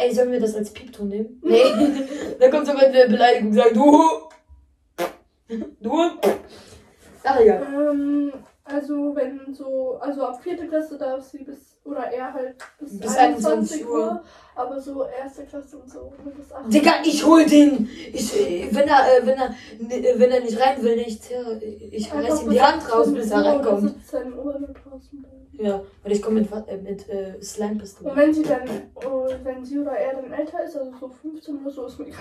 [0.00, 1.40] Ey, sollen wir das als Piepton nehmen?
[1.42, 1.62] Nee.
[2.40, 4.30] da kommt sogar eine Beleidigung, sagt du.
[5.78, 5.92] Du.
[7.22, 7.66] Ach, egal.
[7.70, 8.32] Ähm,
[8.64, 13.16] also wenn so, also ab vierte Klasse darf sie bis, oder er halt bis, Bis
[13.16, 14.22] 21 Uhr.
[14.54, 17.88] Aber so erste Klasse und so bis 8 Digga, ich hol den.
[18.12, 21.28] Ich, äh, wenn er, äh, wenn er, ne- wenn er nicht rein will, nichts.
[21.30, 21.38] Ja,
[21.90, 23.94] ich reiß ihm die Hand raus, bis er reinkommt.
[24.10, 25.36] 17 Uhr nur draußen bleiben.
[25.52, 28.16] Ja, und ich komme mit, äh, mit äh, Slime Und Pistole.
[28.16, 28.62] wenn sie dann,
[29.06, 32.06] oh, wenn sie oder er dann älter ist, also so 15 oder so, ist mir
[32.06, 32.18] egal.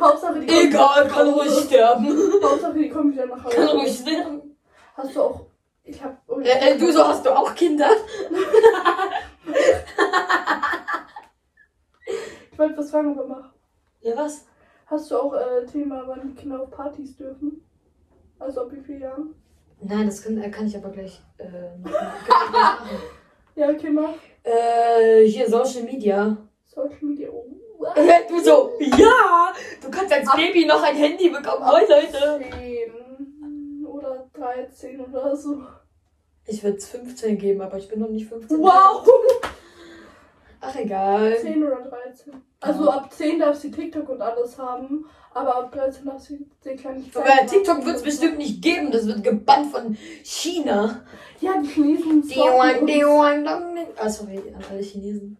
[0.00, 2.06] Hauptsache die kommen- Egal, kann ruhig sterben.
[2.42, 3.76] Hauptsache die kommen wieder nach Kann Hause.
[3.76, 4.56] ruhig sterben.
[4.96, 5.40] Hast du auch,
[5.82, 7.88] ich hab, oh, Äh, äh, du so hast du auch Kinder?
[12.52, 13.50] ich wollte was fragen, aber mach.
[14.00, 14.46] Ja, was?
[14.86, 17.64] Hast du auch äh, Thema, wann die Kinder auf Partys dürfen?
[18.38, 19.34] Also ab wie vielen Jahren?
[19.80, 21.90] Nein, das kann, äh, kann ich aber gleich, äh, noch,
[22.52, 22.88] machen.
[23.54, 24.14] Ja, okay, mach.
[24.42, 26.36] Äh, hier Social Media.
[26.66, 27.28] Social Media.
[27.30, 27.46] Oh,
[28.28, 29.52] du so, ja!
[29.82, 31.64] Du kannst als Baby noch ein Handy bekommen.
[31.64, 32.40] Moin, Leute.
[32.60, 35.62] 10 oder 13 oder so.
[36.46, 38.58] Ich würde es 15 geben, aber ich bin noch nicht 15.
[38.58, 39.06] Wow!
[40.60, 41.36] Ach, egal.
[41.38, 42.32] 10 oder 13.
[42.60, 45.04] Also ab 10 darf sie TikTok und alles haben,
[45.34, 48.90] aber ab 13 darf sie den kleinen Aber TikTok wird es bestimmt nicht geben.
[48.90, 51.04] Das wird gebannt von China.
[51.40, 52.28] Ja, die Chinesen uns.
[52.28, 53.88] diwan, dong, ding.
[53.96, 55.36] Ah, sorry, an alle Chinesen.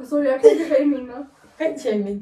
[0.00, 1.28] Achso, ja, kein Shaming, ne?
[1.58, 2.20] Kein Shaming.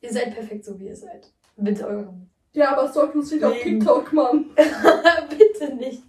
[0.00, 1.30] Ihr seid perfekt so, wie ihr seid.
[1.56, 2.21] Mit eurem.
[2.54, 3.58] Ja, aber stalken uns nicht auf.
[3.58, 4.50] TikTok, Mann.
[5.30, 6.02] Bitte nicht.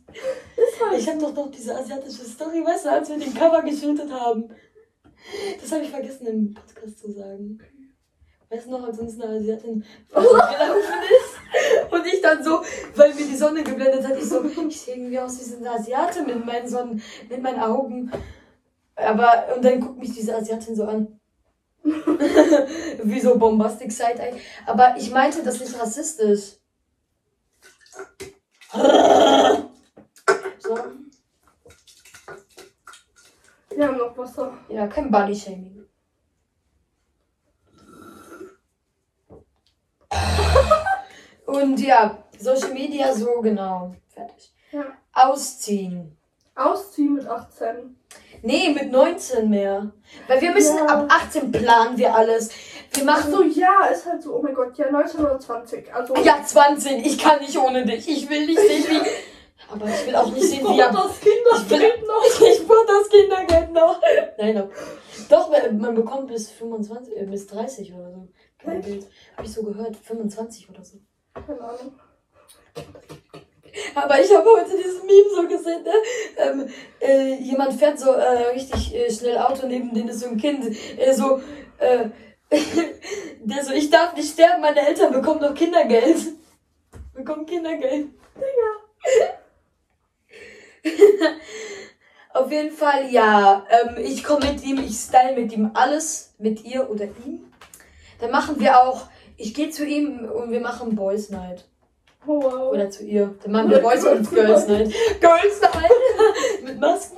[0.82, 1.00] Halt.
[1.00, 4.50] Ich habe doch noch diese asiatische Story, weißt du, als wir den Cover geshootet haben.
[5.62, 7.60] Das habe ich vergessen im Podcast zu sagen.
[8.50, 11.92] Weißt du noch, als uns eine Asiatin gelaufen ist?
[11.92, 12.62] Und ich dann so,
[12.96, 15.72] weil mir die Sonne geblendet hat, ich so, ich sehe irgendwie aus wie so eine
[15.72, 18.12] Asiate mit meinen Sonnen, mit meinen Augen.
[18.96, 21.20] Aber, und dann guckt mich diese Asiatin so an.
[23.04, 24.40] wie so Bombastic Side-Eye.
[24.66, 26.58] Aber ich meinte das nicht rassistisch.
[30.60, 30.78] So.
[33.76, 34.58] Wir haben noch Wasser.
[34.70, 35.86] Ja, kein Body-Shaming.
[41.46, 43.94] Und ja, Social Media so genau.
[44.08, 44.54] Fertig.
[44.72, 44.86] Ja.
[45.12, 46.18] Ausziehen.
[46.56, 47.98] Ausziehen mit 18.
[48.42, 49.92] Nee, mit 19 mehr.
[50.28, 50.86] Weil wir müssen Ja.
[50.86, 52.50] ab 18 planen wir alles.
[52.94, 53.32] Wir Ach machen.
[53.32, 55.94] so, ja, ist halt so, oh mein Gott, ja, 1920.
[55.94, 57.06] Also, Ja, 20.
[57.06, 58.08] Ich kann nicht ohne dich.
[58.08, 59.02] Ich will nicht sehen, wie.
[59.72, 60.78] Aber ich will auch nicht sehen, wie.
[60.78, 62.24] das Ich Kindergeld noch.
[62.42, 64.02] ich brauche das Kindergeld noch.
[64.38, 64.70] Nein, doch.
[65.30, 68.28] Doch, man bekommt bis 25, äh, bis 30 oder so.
[68.60, 69.08] Kindergeld.
[69.38, 69.96] Habe ich so gehört.
[69.96, 70.98] 25 oder so.
[71.34, 71.94] Keine Ahnung.
[73.96, 75.94] Aber ich habe heute dieses Meme so gesehen, ne?
[76.38, 80.38] Ähm, äh, jemand fährt so äh, richtig äh, schnell Auto, neben denen ist so ein
[80.38, 81.42] Kind, äh, so,
[81.80, 82.10] äh,
[83.40, 86.18] der so, ich darf nicht sterben, meine Eltern bekommen noch Kindergeld.
[87.14, 88.10] Bekommen Kindergeld.
[92.34, 93.66] Auf jeden Fall, ja.
[93.70, 97.52] Ähm, ich komme mit ihm, ich style mit ihm alles, mit ihr oder ihm.
[98.20, 99.08] Dann machen wir auch,
[99.38, 101.66] ich gehe zu ihm und wir machen Boys Night.
[102.26, 102.72] Oh, wow.
[102.72, 103.36] Oder zu ihr.
[103.44, 104.94] Dann machen wir Boys und Girls Night.
[105.20, 105.92] Girls Night!
[106.64, 107.18] Mit Masken.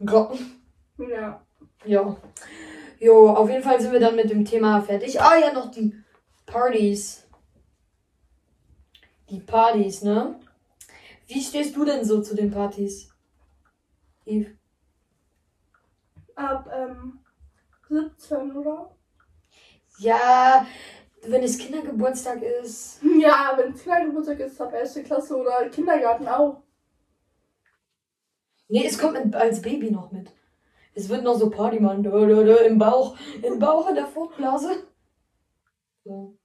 [0.00, 0.62] Glocken.
[0.98, 1.40] Ja.
[1.84, 2.16] Ja.
[2.98, 5.20] Jo, auf jeden Fall sind wir dann mit dem Thema fertig.
[5.20, 5.92] Ah ja, noch die
[6.46, 7.26] Partys.
[9.28, 10.38] Die Partys, ne?
[11.26, 13.10] Wie stehst du denn so zu den Partys?
[14.24, 14.52] Eve.
[16.36, 17.18] Ab, ähm,
[17.88, 18.94] 17, oder?
[19.98, 20.66] Ja,
[21.22, 23.00] wenn es Kindergeburtstag ist.
[23.20, 26.62] Ja, wenn es Kindergeburtstag ist, ab erste Klasse oder Kindergarten auch.
[28.68, 30.32] Nee, es kommt als Baby noch mit.
[30.94, 32.02] Es wird noch so Party machen.
[32.02, 33.16] Dö, dö, dö, Im Bauch.
[33.42, 34.86] Im Bauch in der Fruchtblase.
[36.04, 36.36] So.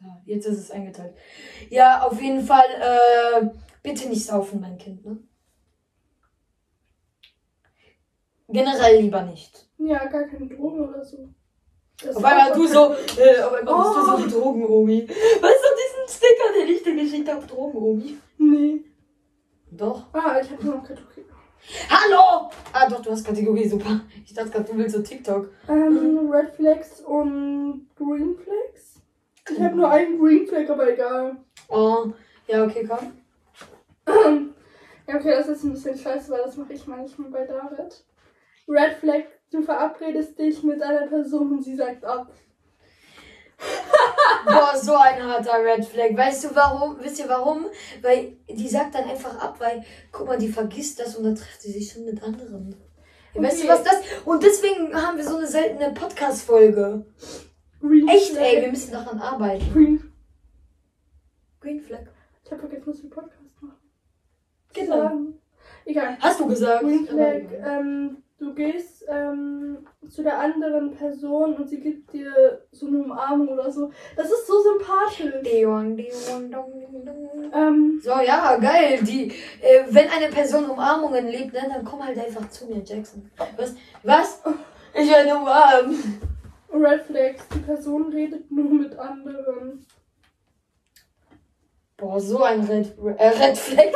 [0.00, 1.16] Ja, jetzt ist es eingeteilt.
[1.68, 3.46] Ja, auf jeden Fall, äh,
[3.82, 5.18] bitte nicht saufen, mein Kind, ne?
[8.48, 9.68] Generell lieber nicht.
[9.78, 11.28] Ja, gar keine Drogen oder so.
[12.02, 14.16] Das Auf einmal ist du so, äh, auf einmal bist du Oh.
[14.16, 15.06] so die Drogen-Omi.
[15.08, 15.68] Weißt du
[16.06, 18.16] diesen Sticker, den ich dir geschickt habe, Drogen-Omi?
[18.38, 18.84] Nee.
[19.70, 20.06] Doch.
[20.12, 21.24] Ah, ich hab nur noch Kategorie.
[21.90, 22.50] Hallo!
[22.72, 24.00] Ah, doch, du hast Kategorie, super.
[24.24, 25.50] Ich dachte gerade, du willst so TikTok.
[25.68, 29.00] Ähm, Red Flags und Green Flags?
[29.50, 31.36] Ich habe nur einen Green Flag, aber egal.
[31.68, 32.06] Oh,
[32.46, 33.12] ja, okay, komm.
[35.06, 38.04] Ja, okay, das ist ein bisschen scheiße, weil das mache ich manchmal bei David.
[38.68, 42.30] Red Flag, du verabredest dich mit einer Person und sie sagt ab.
[44.46, 46.16] Boah, so ein harter Red Flag.
[46.16, 46.96] Weißt du warum?
[47.00, 47.66] Wisst ihr warum?
[48.00, 51.60] Weil die sagt dann einfach ab, weil, guck mal, die vergisst das und dann trifft
[51.60, 52.74] sie sich schon mit anderen.
[53.34, 53.72] Weißt du, Okay.
[53.72, 54.00] was das?
[54.24, 57.04] Und deswegen haben wir so eine seltene Podcast-Folge.
[58.08, 58.42] Echt, Flag.
[58.42, 59.72] ey, wir müssen daran arbeiten.
[59.72, 60.12] Green.
[61.60, 62.06] Green Flag.
[62.44, 63.76] Ich habe vergessen, dass wir Podcast machen.
[64.72, 65.10] Genau.
[65.84, 66.16] Egal.
[66.20, 66.82] Hast du gesagt?
[66.82, 72.86] Green Flag, ähm, du gehst ähm, zu der anderen Person und sie gibt dir so
[72.86, 73.90] eine Umarmung oder so.
[74.16, 75.42] Das ist so sympathisch.
[75.44, 76.72] Dion, Dion, dong,
[77.04, 77.50] dong.
[77.52, 79.00] Ähm, So, ja, geil.
[79.02, 79.28] Die,
[79.60, 83.30] äh, wenn eine Person Umarmungen liebt, ne, dann komm halt einfach zu mir, Jackson.
[83.56, 83.74] Was?
[84.02, 84.42] Was?
[84.94, 86.20] Ich werde umarmen.
[86.72, 89.84] Red Flags, die Person redet nur mit anderen.
[91.96, 93.92] Boah, so ein Red, äh, Red Flag.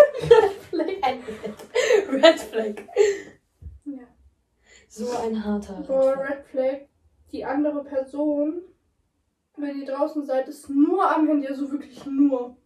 [0.68, 0.88] Flag.
[2.12, 2.74] Red, Red Flag.
[4.96, 6.30] So ein harter Red Boah, Flag.
[6.30, 6.80] Red Flag,
[7.32, 8.62] die andere Person,
[9.56, 12.56] wenn ihr draußen seid, ist nur am Handy, also wirklich nur.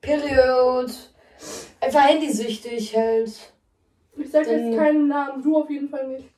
[0.00, 0.92] Period.
[1.80, 3.52] Einfach handysüchtig halt.
[4.16, 6.28] Ich sag Dann- jetzt keinen Namen, du auf jeden Fall nicht.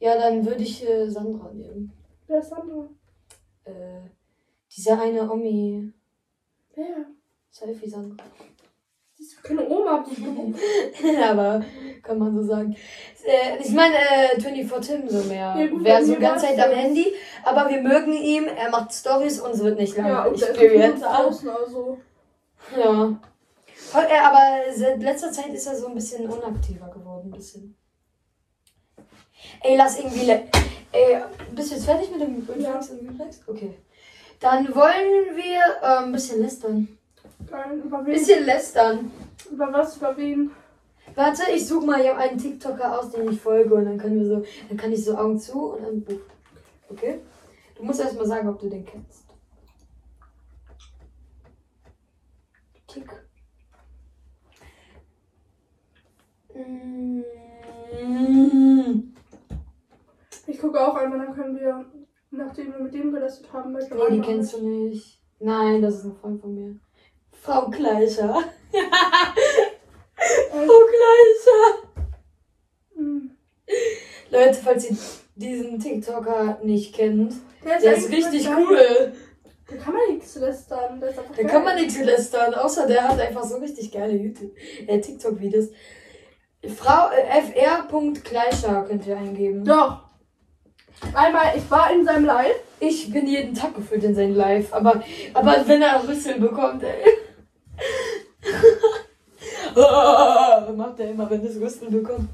[0.00, 1.92] Ja, dann würde ich äh, Sandra nehmen.
[2.26, 2.88] Wer ist Sandra?
[3.64, 4.00] Äh,
[4.76, 5.92] diese eine Omi.
[6.74, 7.06] Wer?
[7.50, 8.24] Selfie Sandra.
[9.18, 10.04] Die ist keine Oma.
[11.30, 11.64] Aber
[12.02, 12.76] kann man so sagen.
[13.24, 15.54] Äh, ich meine, äh, 24 Tim so mehr.
[15.58, 16.70] Ja, gut, Wäre so die ganze Zeit am.
[16.70, 17.12] Handy.
[17.44, 18.44] Aber wir mögen ihn.
[18.46, 20.42] Er macht Stories und es wird nicht Ja, langweilig.
[20.42, 20.82] und ist Period.
[20.82, 21.98] jetzt draußen, also.
[22.76, 23.20] Ja.
[23.94, 27.30] Äh, aber seit letzter Zeit ist er so ein bisschen unaktiver geworden.
[27.32, 27.76] Ein bisschen.
[29.62, 30.30] Ey, lass irgendwie.
[30.30, 31.22] Ey,
[31.54, 33.40] bist du jetzt fertig mit dem Reflex und Reflex?
[33.46, 33.74] Okay.
[34.40, 36.97] Dann wollen wir äh, ein bisschen lästern.
[37.46, 37.82] Geil.
[37.84, 38.12] Über wen?
[38.12, 39.10] Bisschen lästern.
[39.50, 39.96] Über was?
[39.96, 40.50] Über wen?
[41.14, 44.26] Warte, ich suche mal hier einen TikToker aus, den ich folge und dann können wir
[44.26, 46.20] so, dann kann ich so Augen zu und dann buch.
[46.90, 47.20] Okay?
[47.76, 49.24] Du musst erst mal sagen, ob du den kennst.
[52.86, 53.10] Tick.
[60.46, 61.84] Ich gucke auch einmal, dann können wir,
[62.30, 65.22] nachdem wir mit dem gelästert haben, welche Nee, die kennst du nicht.
[65.38, 66.80] Nein, das ist ein Freund von mir.
[67.42, 68.34] Frau Gleicher.
[70.50, 71.62] Frau Gleicher.
[72.94, 73.30] Hm.
[74.30, 74.96] Leute, falls ihr
[75.36, 79.12] diesen TikToker nicht kennt, Der der ist richtig cool.
[79.70, 81.00] Da kann man nichts lästern.
[81.00, 81.46] Da geil.
[81.46, 84.52] kann man nichts lästern, außer der hat einfach so richtig geile YouTube,
[84.86, 85.68] äh, TikTok-Videos.
[86.76, 89.64] Frau äh, fr.gleicher könnt ihr eingeben.
[89.64, 90.08] Doch.
[91.14, 92.56] Einmal, ich war in seinem Live.
[92.80, 95.02] Ich bin jeden Tag gefühlt in sein Live, aber,
[95.34, 97.04] aber wenn er Rüssel bekommt, ey.
[100.76, 102.28] Macht er immer, wenn es Rüssel bekommt.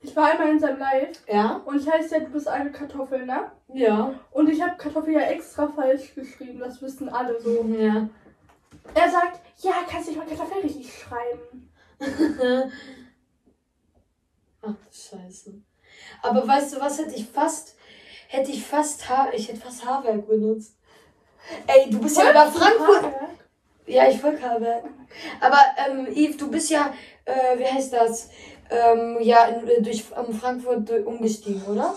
[0.00, 1.20] Ich war einmal in seinem Live.
[1.26, 1.60] Ja?
[1.64, 3.50] Und ich heiße ja, du bist eine Kartoffel, ne?
[3.72, 4.14] Ja.
[4.30, 6.60] Und ich habe Kartoffel ja extra falsch geschrieben.
[6.60, 7.64] Das wissen alle so.
[7.76, 8.08] Ja.
[8.94, 11.70] Er sagt, ja, kannst du nicht mal Kartoffel richtig schreiben.
[14.62, 15.54] Ach, scheiße.
[16.22, 17.76] Aber weißt du was, hätte ich fast,
[18.28, 20.76] hätte ich fast Haar, ich hätte fast Haarwerk benutzt.
[21.66, 23.12] Ey, du bist ja über Frankfurt.
[23.88, 24.84] Ja, ich folge Haarwerk.
[25.40, 26.92] Aber, ähm, Yves, du bist ja,
[27.24, 28.28] äh, wie heißt das?
[28.70, 31.94] Ähm, ja, in, durch um Frankfurt umgestiegen, oder?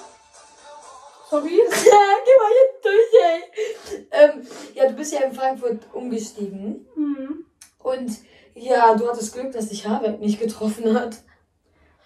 [1.29, 1.59] Sorry?
[1.69, 4.07] Ja, geh mal jetzt durch, ey.
[4.11, 6.87] Ähm, ja, du bist ja in Frankfurt umgestiegen.
[6.95, 7.45] Mhm.
[7.79, 8.11] Und
[8.53, 11.17] ja, du hattest Glück, dass dich Haarwerk nicht getroffen hat.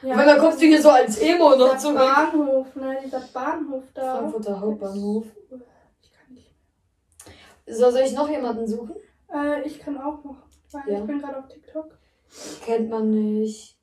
[0.02, 0.18] Ja.
[0.18, 1.98] Weil dann kommst du hier so als Emo noch zurück.
[1.98, 2.98] Bahnhof, ne?
[3.04, 4.18] Dieser Bahnhof da.
[4.18, 5.26] Frankfurter Hauptbahnhof.
[6.02, 6.52] Ich kann nicht.
[7.68, 8.96] So, soll ich noch jemanden suchen?
[9.36, 10.38] Äh, ich kann auch noch.
[10.72, 11.00] Weil Ja.
[11.00, 11.98] ich bin gerade auf TikTok.
[12.66, 13.78] Kennt man nicht.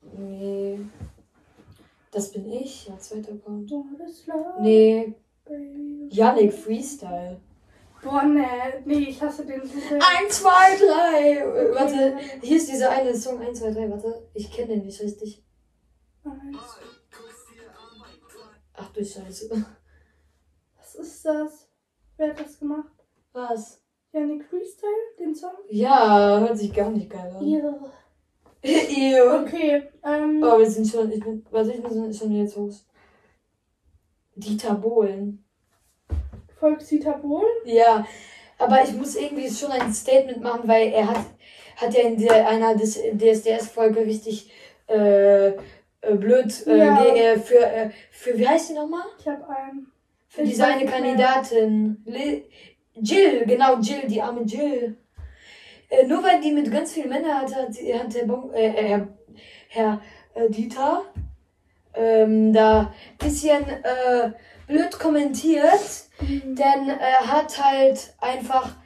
[0.00, 0.80] Nee.
[2.10, 2.86] Das bin ich.
[2.86, 3.70] Ja, zweiter Account.
[4.60, 5.14] Nee.
[6.10, 7.40] Yannick Freestyle.
[8.02, 8.46] Boah, ne.
[8.84, 9.98] Nee, ich hasse den so sehr.
[10.20, 11.74] 1, 2, 3.
[11.74, 12.16] Warte.
[12.42, 13.40] Hier ist dieser eine Song.
[13.40, 13.90] 1, 2, 3.
[13.90, 14.28] Warte.
[14.34, 15.42] Ich kenne den nicht richtig.
[18.74, 19.50] Ach du Scheiße.
[20.76, 21.68] Was ist das?
[22.16, 22.92] Wer hat das gemacht?
[23.32, 23.82] Was?
[24.14, 25.50] Yannick Freestyle, den Song?
[25.68, 27.46] Ja, hört sich gar nicht geil an.
[27.46, 27.74] Ja.
[28.64, 29.42] Ew.
[29.42, 30.40] Okay, ähm.
[30.42, 31.10] Oh, wir sind schon.
[31.12, 32.70] Ich bin, warte, ich muss schon jetzt hoch.
[34.36, 35.44] Dieter Bohlen.
[36.58, 37.44] Volksita Bohlen?
[37.64, 38.06] Ja,
[38.58, 41.26] aber ich muss irgendwie schon ein Statement machen, weil er hat,
[41.76, 44.50] hat ja in der, einer DSDS-Folge richtig
[44.88, 45.54] äh, äh,
[46.16, 47.04] blöd äh, Ja.
[47.04, 49.02] äh, für, äh, für, wie heißt die nochmal?
[49.18, 49.90] Ich habe einen.
[50.28, 51.00] Für Ich diese weiß eine nicht mehr.
[51.00, 52.02] Kandidatin.
[52.06, 52.44] Li-
[52.94, 54.96] Jill, genau, Jill, die arme Jill.
[55.88, 58.88] Äh, nur weil die mit ganz vielen Männern hatte, hat, hat der bon, äh, äh,
[58.88, 59.08] Herr,
[59.68, 60.00] Herr
[60.34, 61.04] äh, Dieter
[61.94, 64.30] ähm, da bisschen äh,
[64.66, 66.08] blöd kommentiert.
[66.20, 66.56] Mhm.
[66.56, 68.76] Denn er hat halt einfach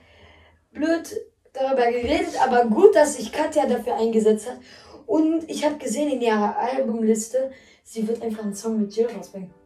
[0.72, 1.16] blöd
[1.52, 4.58] darüber geredet, aber gut, dass sich Katja dafür eingesetzt hat.
[5.06, 7.50] Und ich habe gesehen in ihrer Albumliste,
[7.82, 9.57] sie wird einfach einen Song mit Jill rausbringen.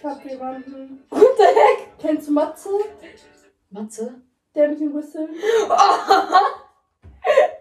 [0.00, 1.04] Ich hab jemanden.
[1.10, 1.98] What the heck?
[1.98, 2.70] Kennst du Matze?
[3.68, 4.14] Matze?
[4.54, 5.28] Der mit den Rüsseln?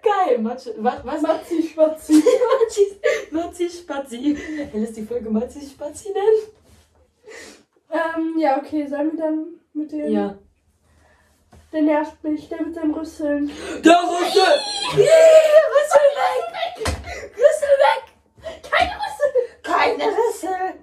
[0.02, 0.74] Geil, Matze.
[0.78, 1.04] Was?
[1.04, 1.22] was?
[1.22, 2.14] Matzi Schwatzi.
[2.62, 4.38] Matzi, Matzi Spazi.
[4.72, 6.48] Er lässt die Folge Matzi Spazi nennen?
[7.92, 10.10] ähm, ja, okay, sollen wir dann mit dem.
[10.10, 10.38] Ja.
[11.74, 13.52] Der nervt mich, der mit den Rüsseln.
[13.84, 14.60] Der Rüssel!
[14.94, 16.88] Rüssel weg!
[17.36, 18.06] Rüssel weg!
[18.72, 19.34] Keine Rüssel!
[19.62, 20.80] Keine Rüssel!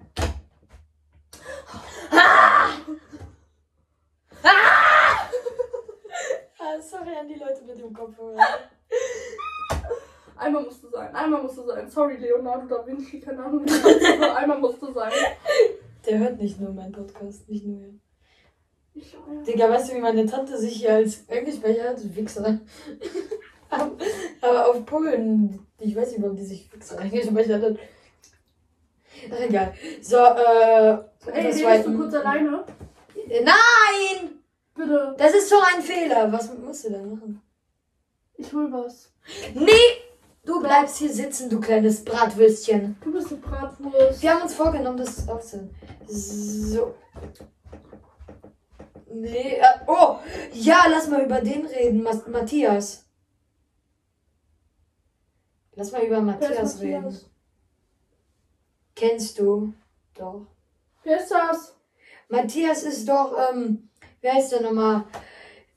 [2.11, 2.71] Ah!
[4.43, 5.29] Ah!
[6.59, 8.37] ah, sorry an die Leute mit dem Kopfhörer.
[10.37, 11.89] Einmal musste sein, einmal musste sein.
[11.89, 15.13] Sorry, Leonardo da Vinci, keine Ahnung, aber einmal musste sein.
[16.07, 17.81] Der hört nicht nur meinen Podcast, nicht nur.
[18.95, 19.19] Ich, ja.
[19.47, 22.17] Digga, weißt du, wie meine Tante sich hier als Englischsprecher hat?
[22.17, 22.61] Wichser.
[24.41, 27.77] Aber auf Polen, ich weiß nicht, warum die sich Wichser eingespeichert hat.
[29.31, 29.75] Ach, egal.
[30.01, 30.99] So, äh.
[31.33, 32.65] Ey, das redest du kurz alleine?
[33.29, 34.39] Nein!
[34.75, 36.31] Bitte, Das ist so ein Fehler.
[36.31, 37.43] Was musst du denn machen?
[38.37, 39.13] Ich will was.
[39.55, 39.73] Nee!
[40.45, 42.97] Du bleibst hier sitzen, du kleines Bratwürstchen.
[43.03, 44.23] Du bist eine Bratwurst.
[44.23, 45.75] Wir haben uns vorgenommen, das aufzunehmen.
[46.07, 46.95] So.
[49.13, 50.19] Nee, äh, oh!
[50.53, 53.07] Ja, lass mal über den reden, Mas Matthias.
[55.75, 57.05] Lass mal über Matthias ist reden.
[57.05, 57.31] Matthias?
[58.95, 59.75] Kennst du?
[60.15, 60.47] Doch.
[61.03, 61.77] Wer ist das?
[62.29, 63.89] Matthias ist doch, ähm,
[64.21, 65.05] wer heißt der nochmal?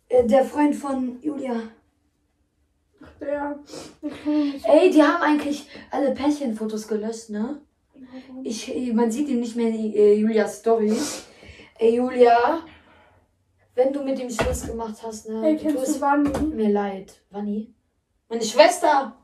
[0.08, 1.64] Äh, der Freund von Julia.
[3.22, 4.66] Nicht.
[4.66, 7.62] Ey, die haben eigentlich alle Pärchenfotos gelöscht, ne?
[8.44, 11.26] Ich, man sieht ihn nicht mehr in äh, Julias Stories.
[11.78, 12.64] Ey, Julia,
[13.76, 15.42] wenn du mit ihm Schluss gemacht hast, ne?
[15.42, 16.30] Hey, du kennst du Wanni?
[16.56, 17.22] mir leid.
[17.30, 17.74] Wanni?
[18.30, 19.16] Meine Schwester!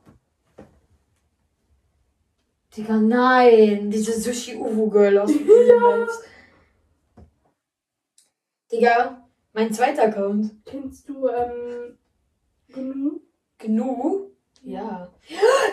[2.76, 3.90] Digga, nein!
[3.90, 6.08] Diese Sushi-Uwu-Girl aus dem ja.
[8.72, 10.52] Digga, mein zweiter Account.
[10.66, 11.98] Kennst du, ähm.
[12.68, 13.22] Gnu?
[13.60, 14.32] Gnu?
[14.64, 15.10] Ja.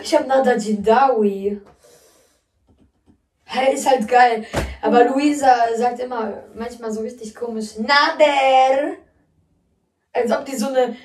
[0.01, 1.61] Ich hab Nada Jindawi.
[3.45, 4.45] Hey, ist halt geil.
[4.81, 8.95] Aber Luisa sagt immer manchmal so richtig komisch Nader.
[10.11, 10.95] Als ob die so eine.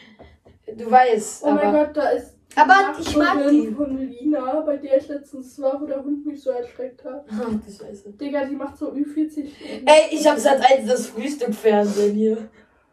[0.76, 1.44] Du weißt.
[1.44, 3.68] Oh mein aber Gott, da ist Aber ich mag die.
[3.68, 7.26] von Lina, bei der ich letztens war, wo der Hund mich so erschreckt hat.
[7.30, 8.12] Ach, die Scheiße.
[8.12, 9.46] Digga, die macht so Ü40.
[9.86, 12.48] Ey, ich hab seit eins das Frühstückfernsehen hier.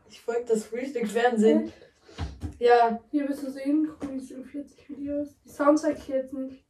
[0.09, 1.71] Ich folge das Frühstückfernsehen.
[2.59, 2.99] Ja.
[3.11, 5.35] Hier wirst du sehen, guck mal, diese Ü40-Videos.
[5.43, 6.65] Die Sounds zeig ich jetzt nicht.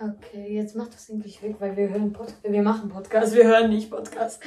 [0.00, 3.70] Okay, jetzt mach das endlich weg, weil wir hören Pod wir machen Podcast, wir hören
[3.70, 4.40] nicht Podcast.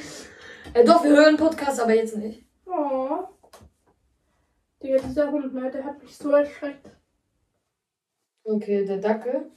[0.72, 2.46] Äh, doch, wir hören Podcast, aber jetzt nicht.
[2.64, 3.24] Oh.
[4.82, 6.88] Digga, dieser Hund, ne, der hat mich so erschreckt.
[8.44, 9.50] Okay, der Dackel.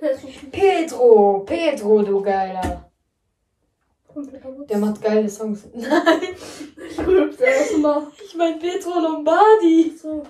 [0.00, 2.90] Der ist viel Petro, Petro, du Geiler.
[4.68, 5.64] Der macht geile Songs.
[5.74, 6.20] Nein,
[6.88, 8.06] Ich rülpse erstmal.
[8.24, 9.92] ich mein Petro Lombardi.
[10.00, 10.22] So,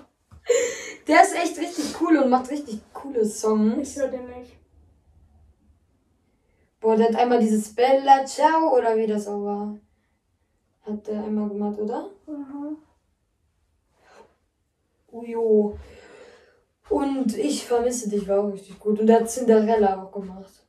[1.07, 3.95] Der ist echt richtig cool und macht richtig coole ich Songs.
[3.95, 4.57] höre den nicht.
[6.81, 9.77] Boah, der hat einmal dieses Bella Ciao oder wie das auch war.
[10.81, 12.09] Hat der einmal gemacht, oder?
[12.27, 12.75] Aha.
[15.11, 15.77] Ujo.
[16.89, 18.99] Und ich vermisse dich war auch richtig gut.
[18.99, 20.66] Und der hat Cinderella auch gemacht.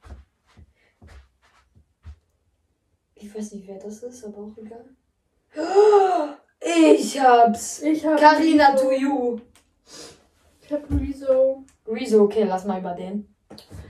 [3.20, 4.84] Ich weiß nicht, wer das ist, aber auch egal.
[6.60, 7.82] Ich hab's.
[7.82, 8.18] Ich hab.
[8.18, 9.38] Carina to you.
[10.60, 11.62] Ich hab Rezo.
[11.86, 13.32] Rezo, okay, lass mal über den.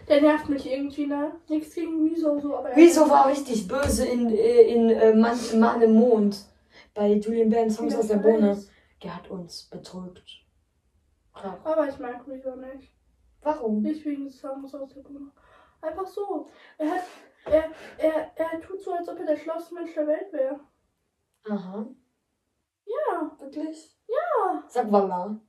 [0.07, 1.33] Der nervt mich irgendwie, ne?
[1.49, 2.71] Nichts gegen Rezo, so, aber.
[2.71, 6.45] er- Rezo war richtig böse in, äh, in äh, Mann, Mann im Mond.
[6.95, 8.17] Bei Julian Bam Songs aus der.
[8.17, 8.63] Bohne.
[9.03, 10.45] Der hat uns betrügt.
[11.43, 11.59] Ja.
[11.65, 12.93] Aber ich mag Rezo nicht.
[13.43, 13.81] Warum?
[13.83, 15.31] Nicht wegen des Songs aus der Bühne.
[15.81, 16.49] Einfach so.
[16.77, 17.03] Er hat.
[17.51, 17.65] Er,
[17.99, 20.61] er, er tut so, als ob er der schlauste Mensch der Welt wäre.
[21.49, 21.87] Aha.
[22.85, 23.31] Ja.
[23.39, 23.97] Wirklich?
[24.07, 24.63] Ja.
[24.69, 25.41] Sag Wallah.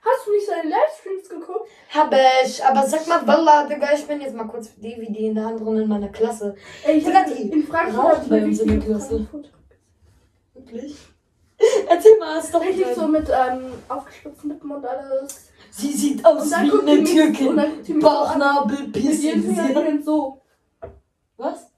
[0.00, 1.68] Hast du nicht seine Livestreams geguckt?
[1.92, 5.46] Hab ich, aber sag mal Wallah, Digga, ich bin jetzt mal kurz DVD in der
[5.46, 6.54] Hand drin in meiner Klasse.
[6.84, 9.26] Ey, ich Digga, die in Frankfurt bei uns in der Klasse.
[10.54, 10.96] Wirklich?
[11.88, 15.50] Erzähl mal, ist doch Richtig so mit ähm, aufgespitzten Lippen und alles.
[15.70, 17.60] Sie sieht aus wie die eine Türkin.
[17.84, 17.94] die.
[17.94, 20.02] Bauchnabel, Piercing.
[20.04, 20.40] So.
[21.38, 21.70] Was?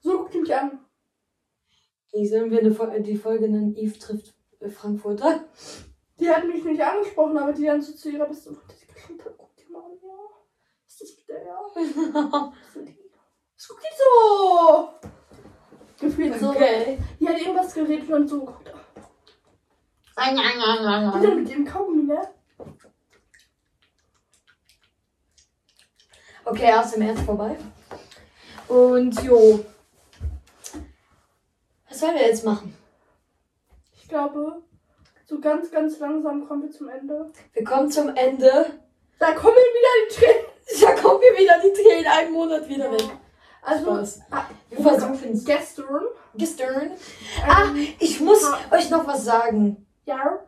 [0.00, 0.80] So guckt die mich an.
[2.12, 5.44] Sollen wir eine, die Folge nennen, Eve trifft äh, Frankfurter?
[6.18, 8.76] Die hat mich nicht angesprochen, aber die dann so zu ihrer besten Freundin
[9.18, 10.08] gesagt guck die mal an, ja.
[10.86, 11.60] Ist das der, ja?
[13.56, 14.88] Was guckt so?
[16.00, 16.50] Gefühlt so.
[16.50, 16.98] Okay.
[17.20, 18.72] Die hat irgendwas geredet und so geguckt.
[21.22, 22.34] Dann mit ihrem Kaugummi, ne?
[26.44, 27.56] Okay, erst im Ernst vorbei.
[28.68, 29.64] Und jo.
[31.88, 32.76] Was sollen wir jetzt machen?
[33.96, 34.62] Ich glaube,
[35.26, 37.30] so ganz, ganz langsam kommen wir zum Ende.
[37.52, 38.66] Wir kommen zum Ende.
[39.18, 40.44] Da kommen wieder die Tränen.
[40.82, 43.02] Da kommen wir wieder die Tränen einen Monat wieder weg.
[43.62, 43.90] Also,
[44.30, 45.42] ah, Wir versuchen es.
[45.46, 46.04] gestern.
[46.34, 46.90] Gestern.
[47.46, 48.58] Ah, Ähm, ich muss Ah.
[48.70, 49.86] euch noch was sagen.
[50.04, 50.40] ja.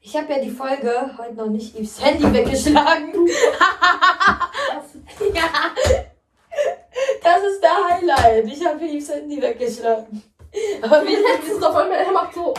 [0.00, 3.12] Ich habe ja die Folge heute noch nicht Eves Handy weggeschlagen.
[5.34, 5.48] Ja.
[7.46, 8.46] Das ist der Highlight.
[8.46, 10.20] Ich habe Eves Handy weggeschlagen.
[10.82, 12.52] Aber wie jetzt ist auf einmal, er macht so.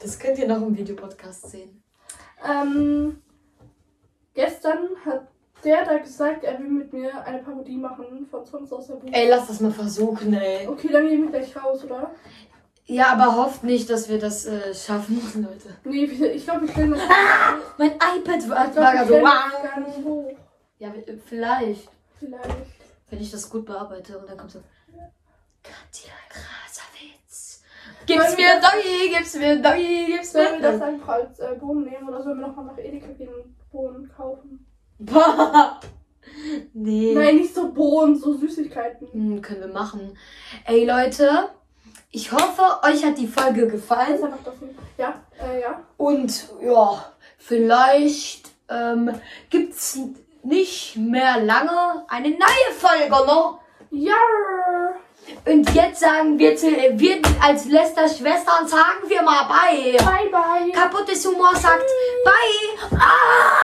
[0.00, 1.82] Das könnt ihr noch im Videopodcast sehen.
[2.48, 3.20] Ähm,
[4.34, 5.28] gestern hat
[5.64, 9.08] der da gesagt, er will mit mir eine Parodie machen von Songs aus der Buch.
[9.12, 10.66] Ey, lass das mal versuchen, ey.
[10.68, 12.12] Okay, dann gehen wir gleich raus, oder?
[12.86, 15.76] Ja, aber hofft nicht, dass wir das äh, schaffen, Leute.
[15.84, 17.00] Nee, wir- ich glaube, wir stellen das
[17.76, 19.14] Mein iPad war, ich glaub, war wir so.
[19.20, 20.30] das gar nicht hoch.
[20.78, 21.88] Ja, äh, vielleicht.
[22.18, 22.77] Vielleicht.
[23.10, 24.60] Wenn ich das gut bearbeite und dann kommt so.
[25.62, 27.62] Katja, krasser Witz.
[28.06, 30.86] Gib's mir Doggy, gib's mir Doggy, gib's Sollen wir das mir.
[30.86, 34.66] einfach als äh, Bohnen nehmen oder sollen wir nochmal nach Edeka gehen und Bohnen kaufen?
[34.98, 35.80] Boah.
[36.72, 37.14] nee.
[37.14, 39.08] Nein, nicht so Bohnen, so Süßigkeiten.
[39.12, 40.16] Hm, können wir machen.
[40.64, 41.50] Ey, Leute.
[42.10, 44.18] Ich hoffe, euch hat die Folge gefallen.
[44.96, 45.82] Ja, äh, ja.
[45.98, 49.14] Und ja, vielleicht ähm,
[49.50, 49.98] gibt's
[50.42, 53.58] nicht mehr lange eine neue Folge, ne?
[53.90, 54.14] Ja.
[55.44, 59.96] Und jetzt sagen wir, zu, wir als Lester Schwestern sagen wir mal bei.
[59.98, 60.72] Bye, bye.
[60.72, 61.84] Kaputtes Humor sagt
[62.24, 62.98] Bye.
[62.98, 63.48] Ah!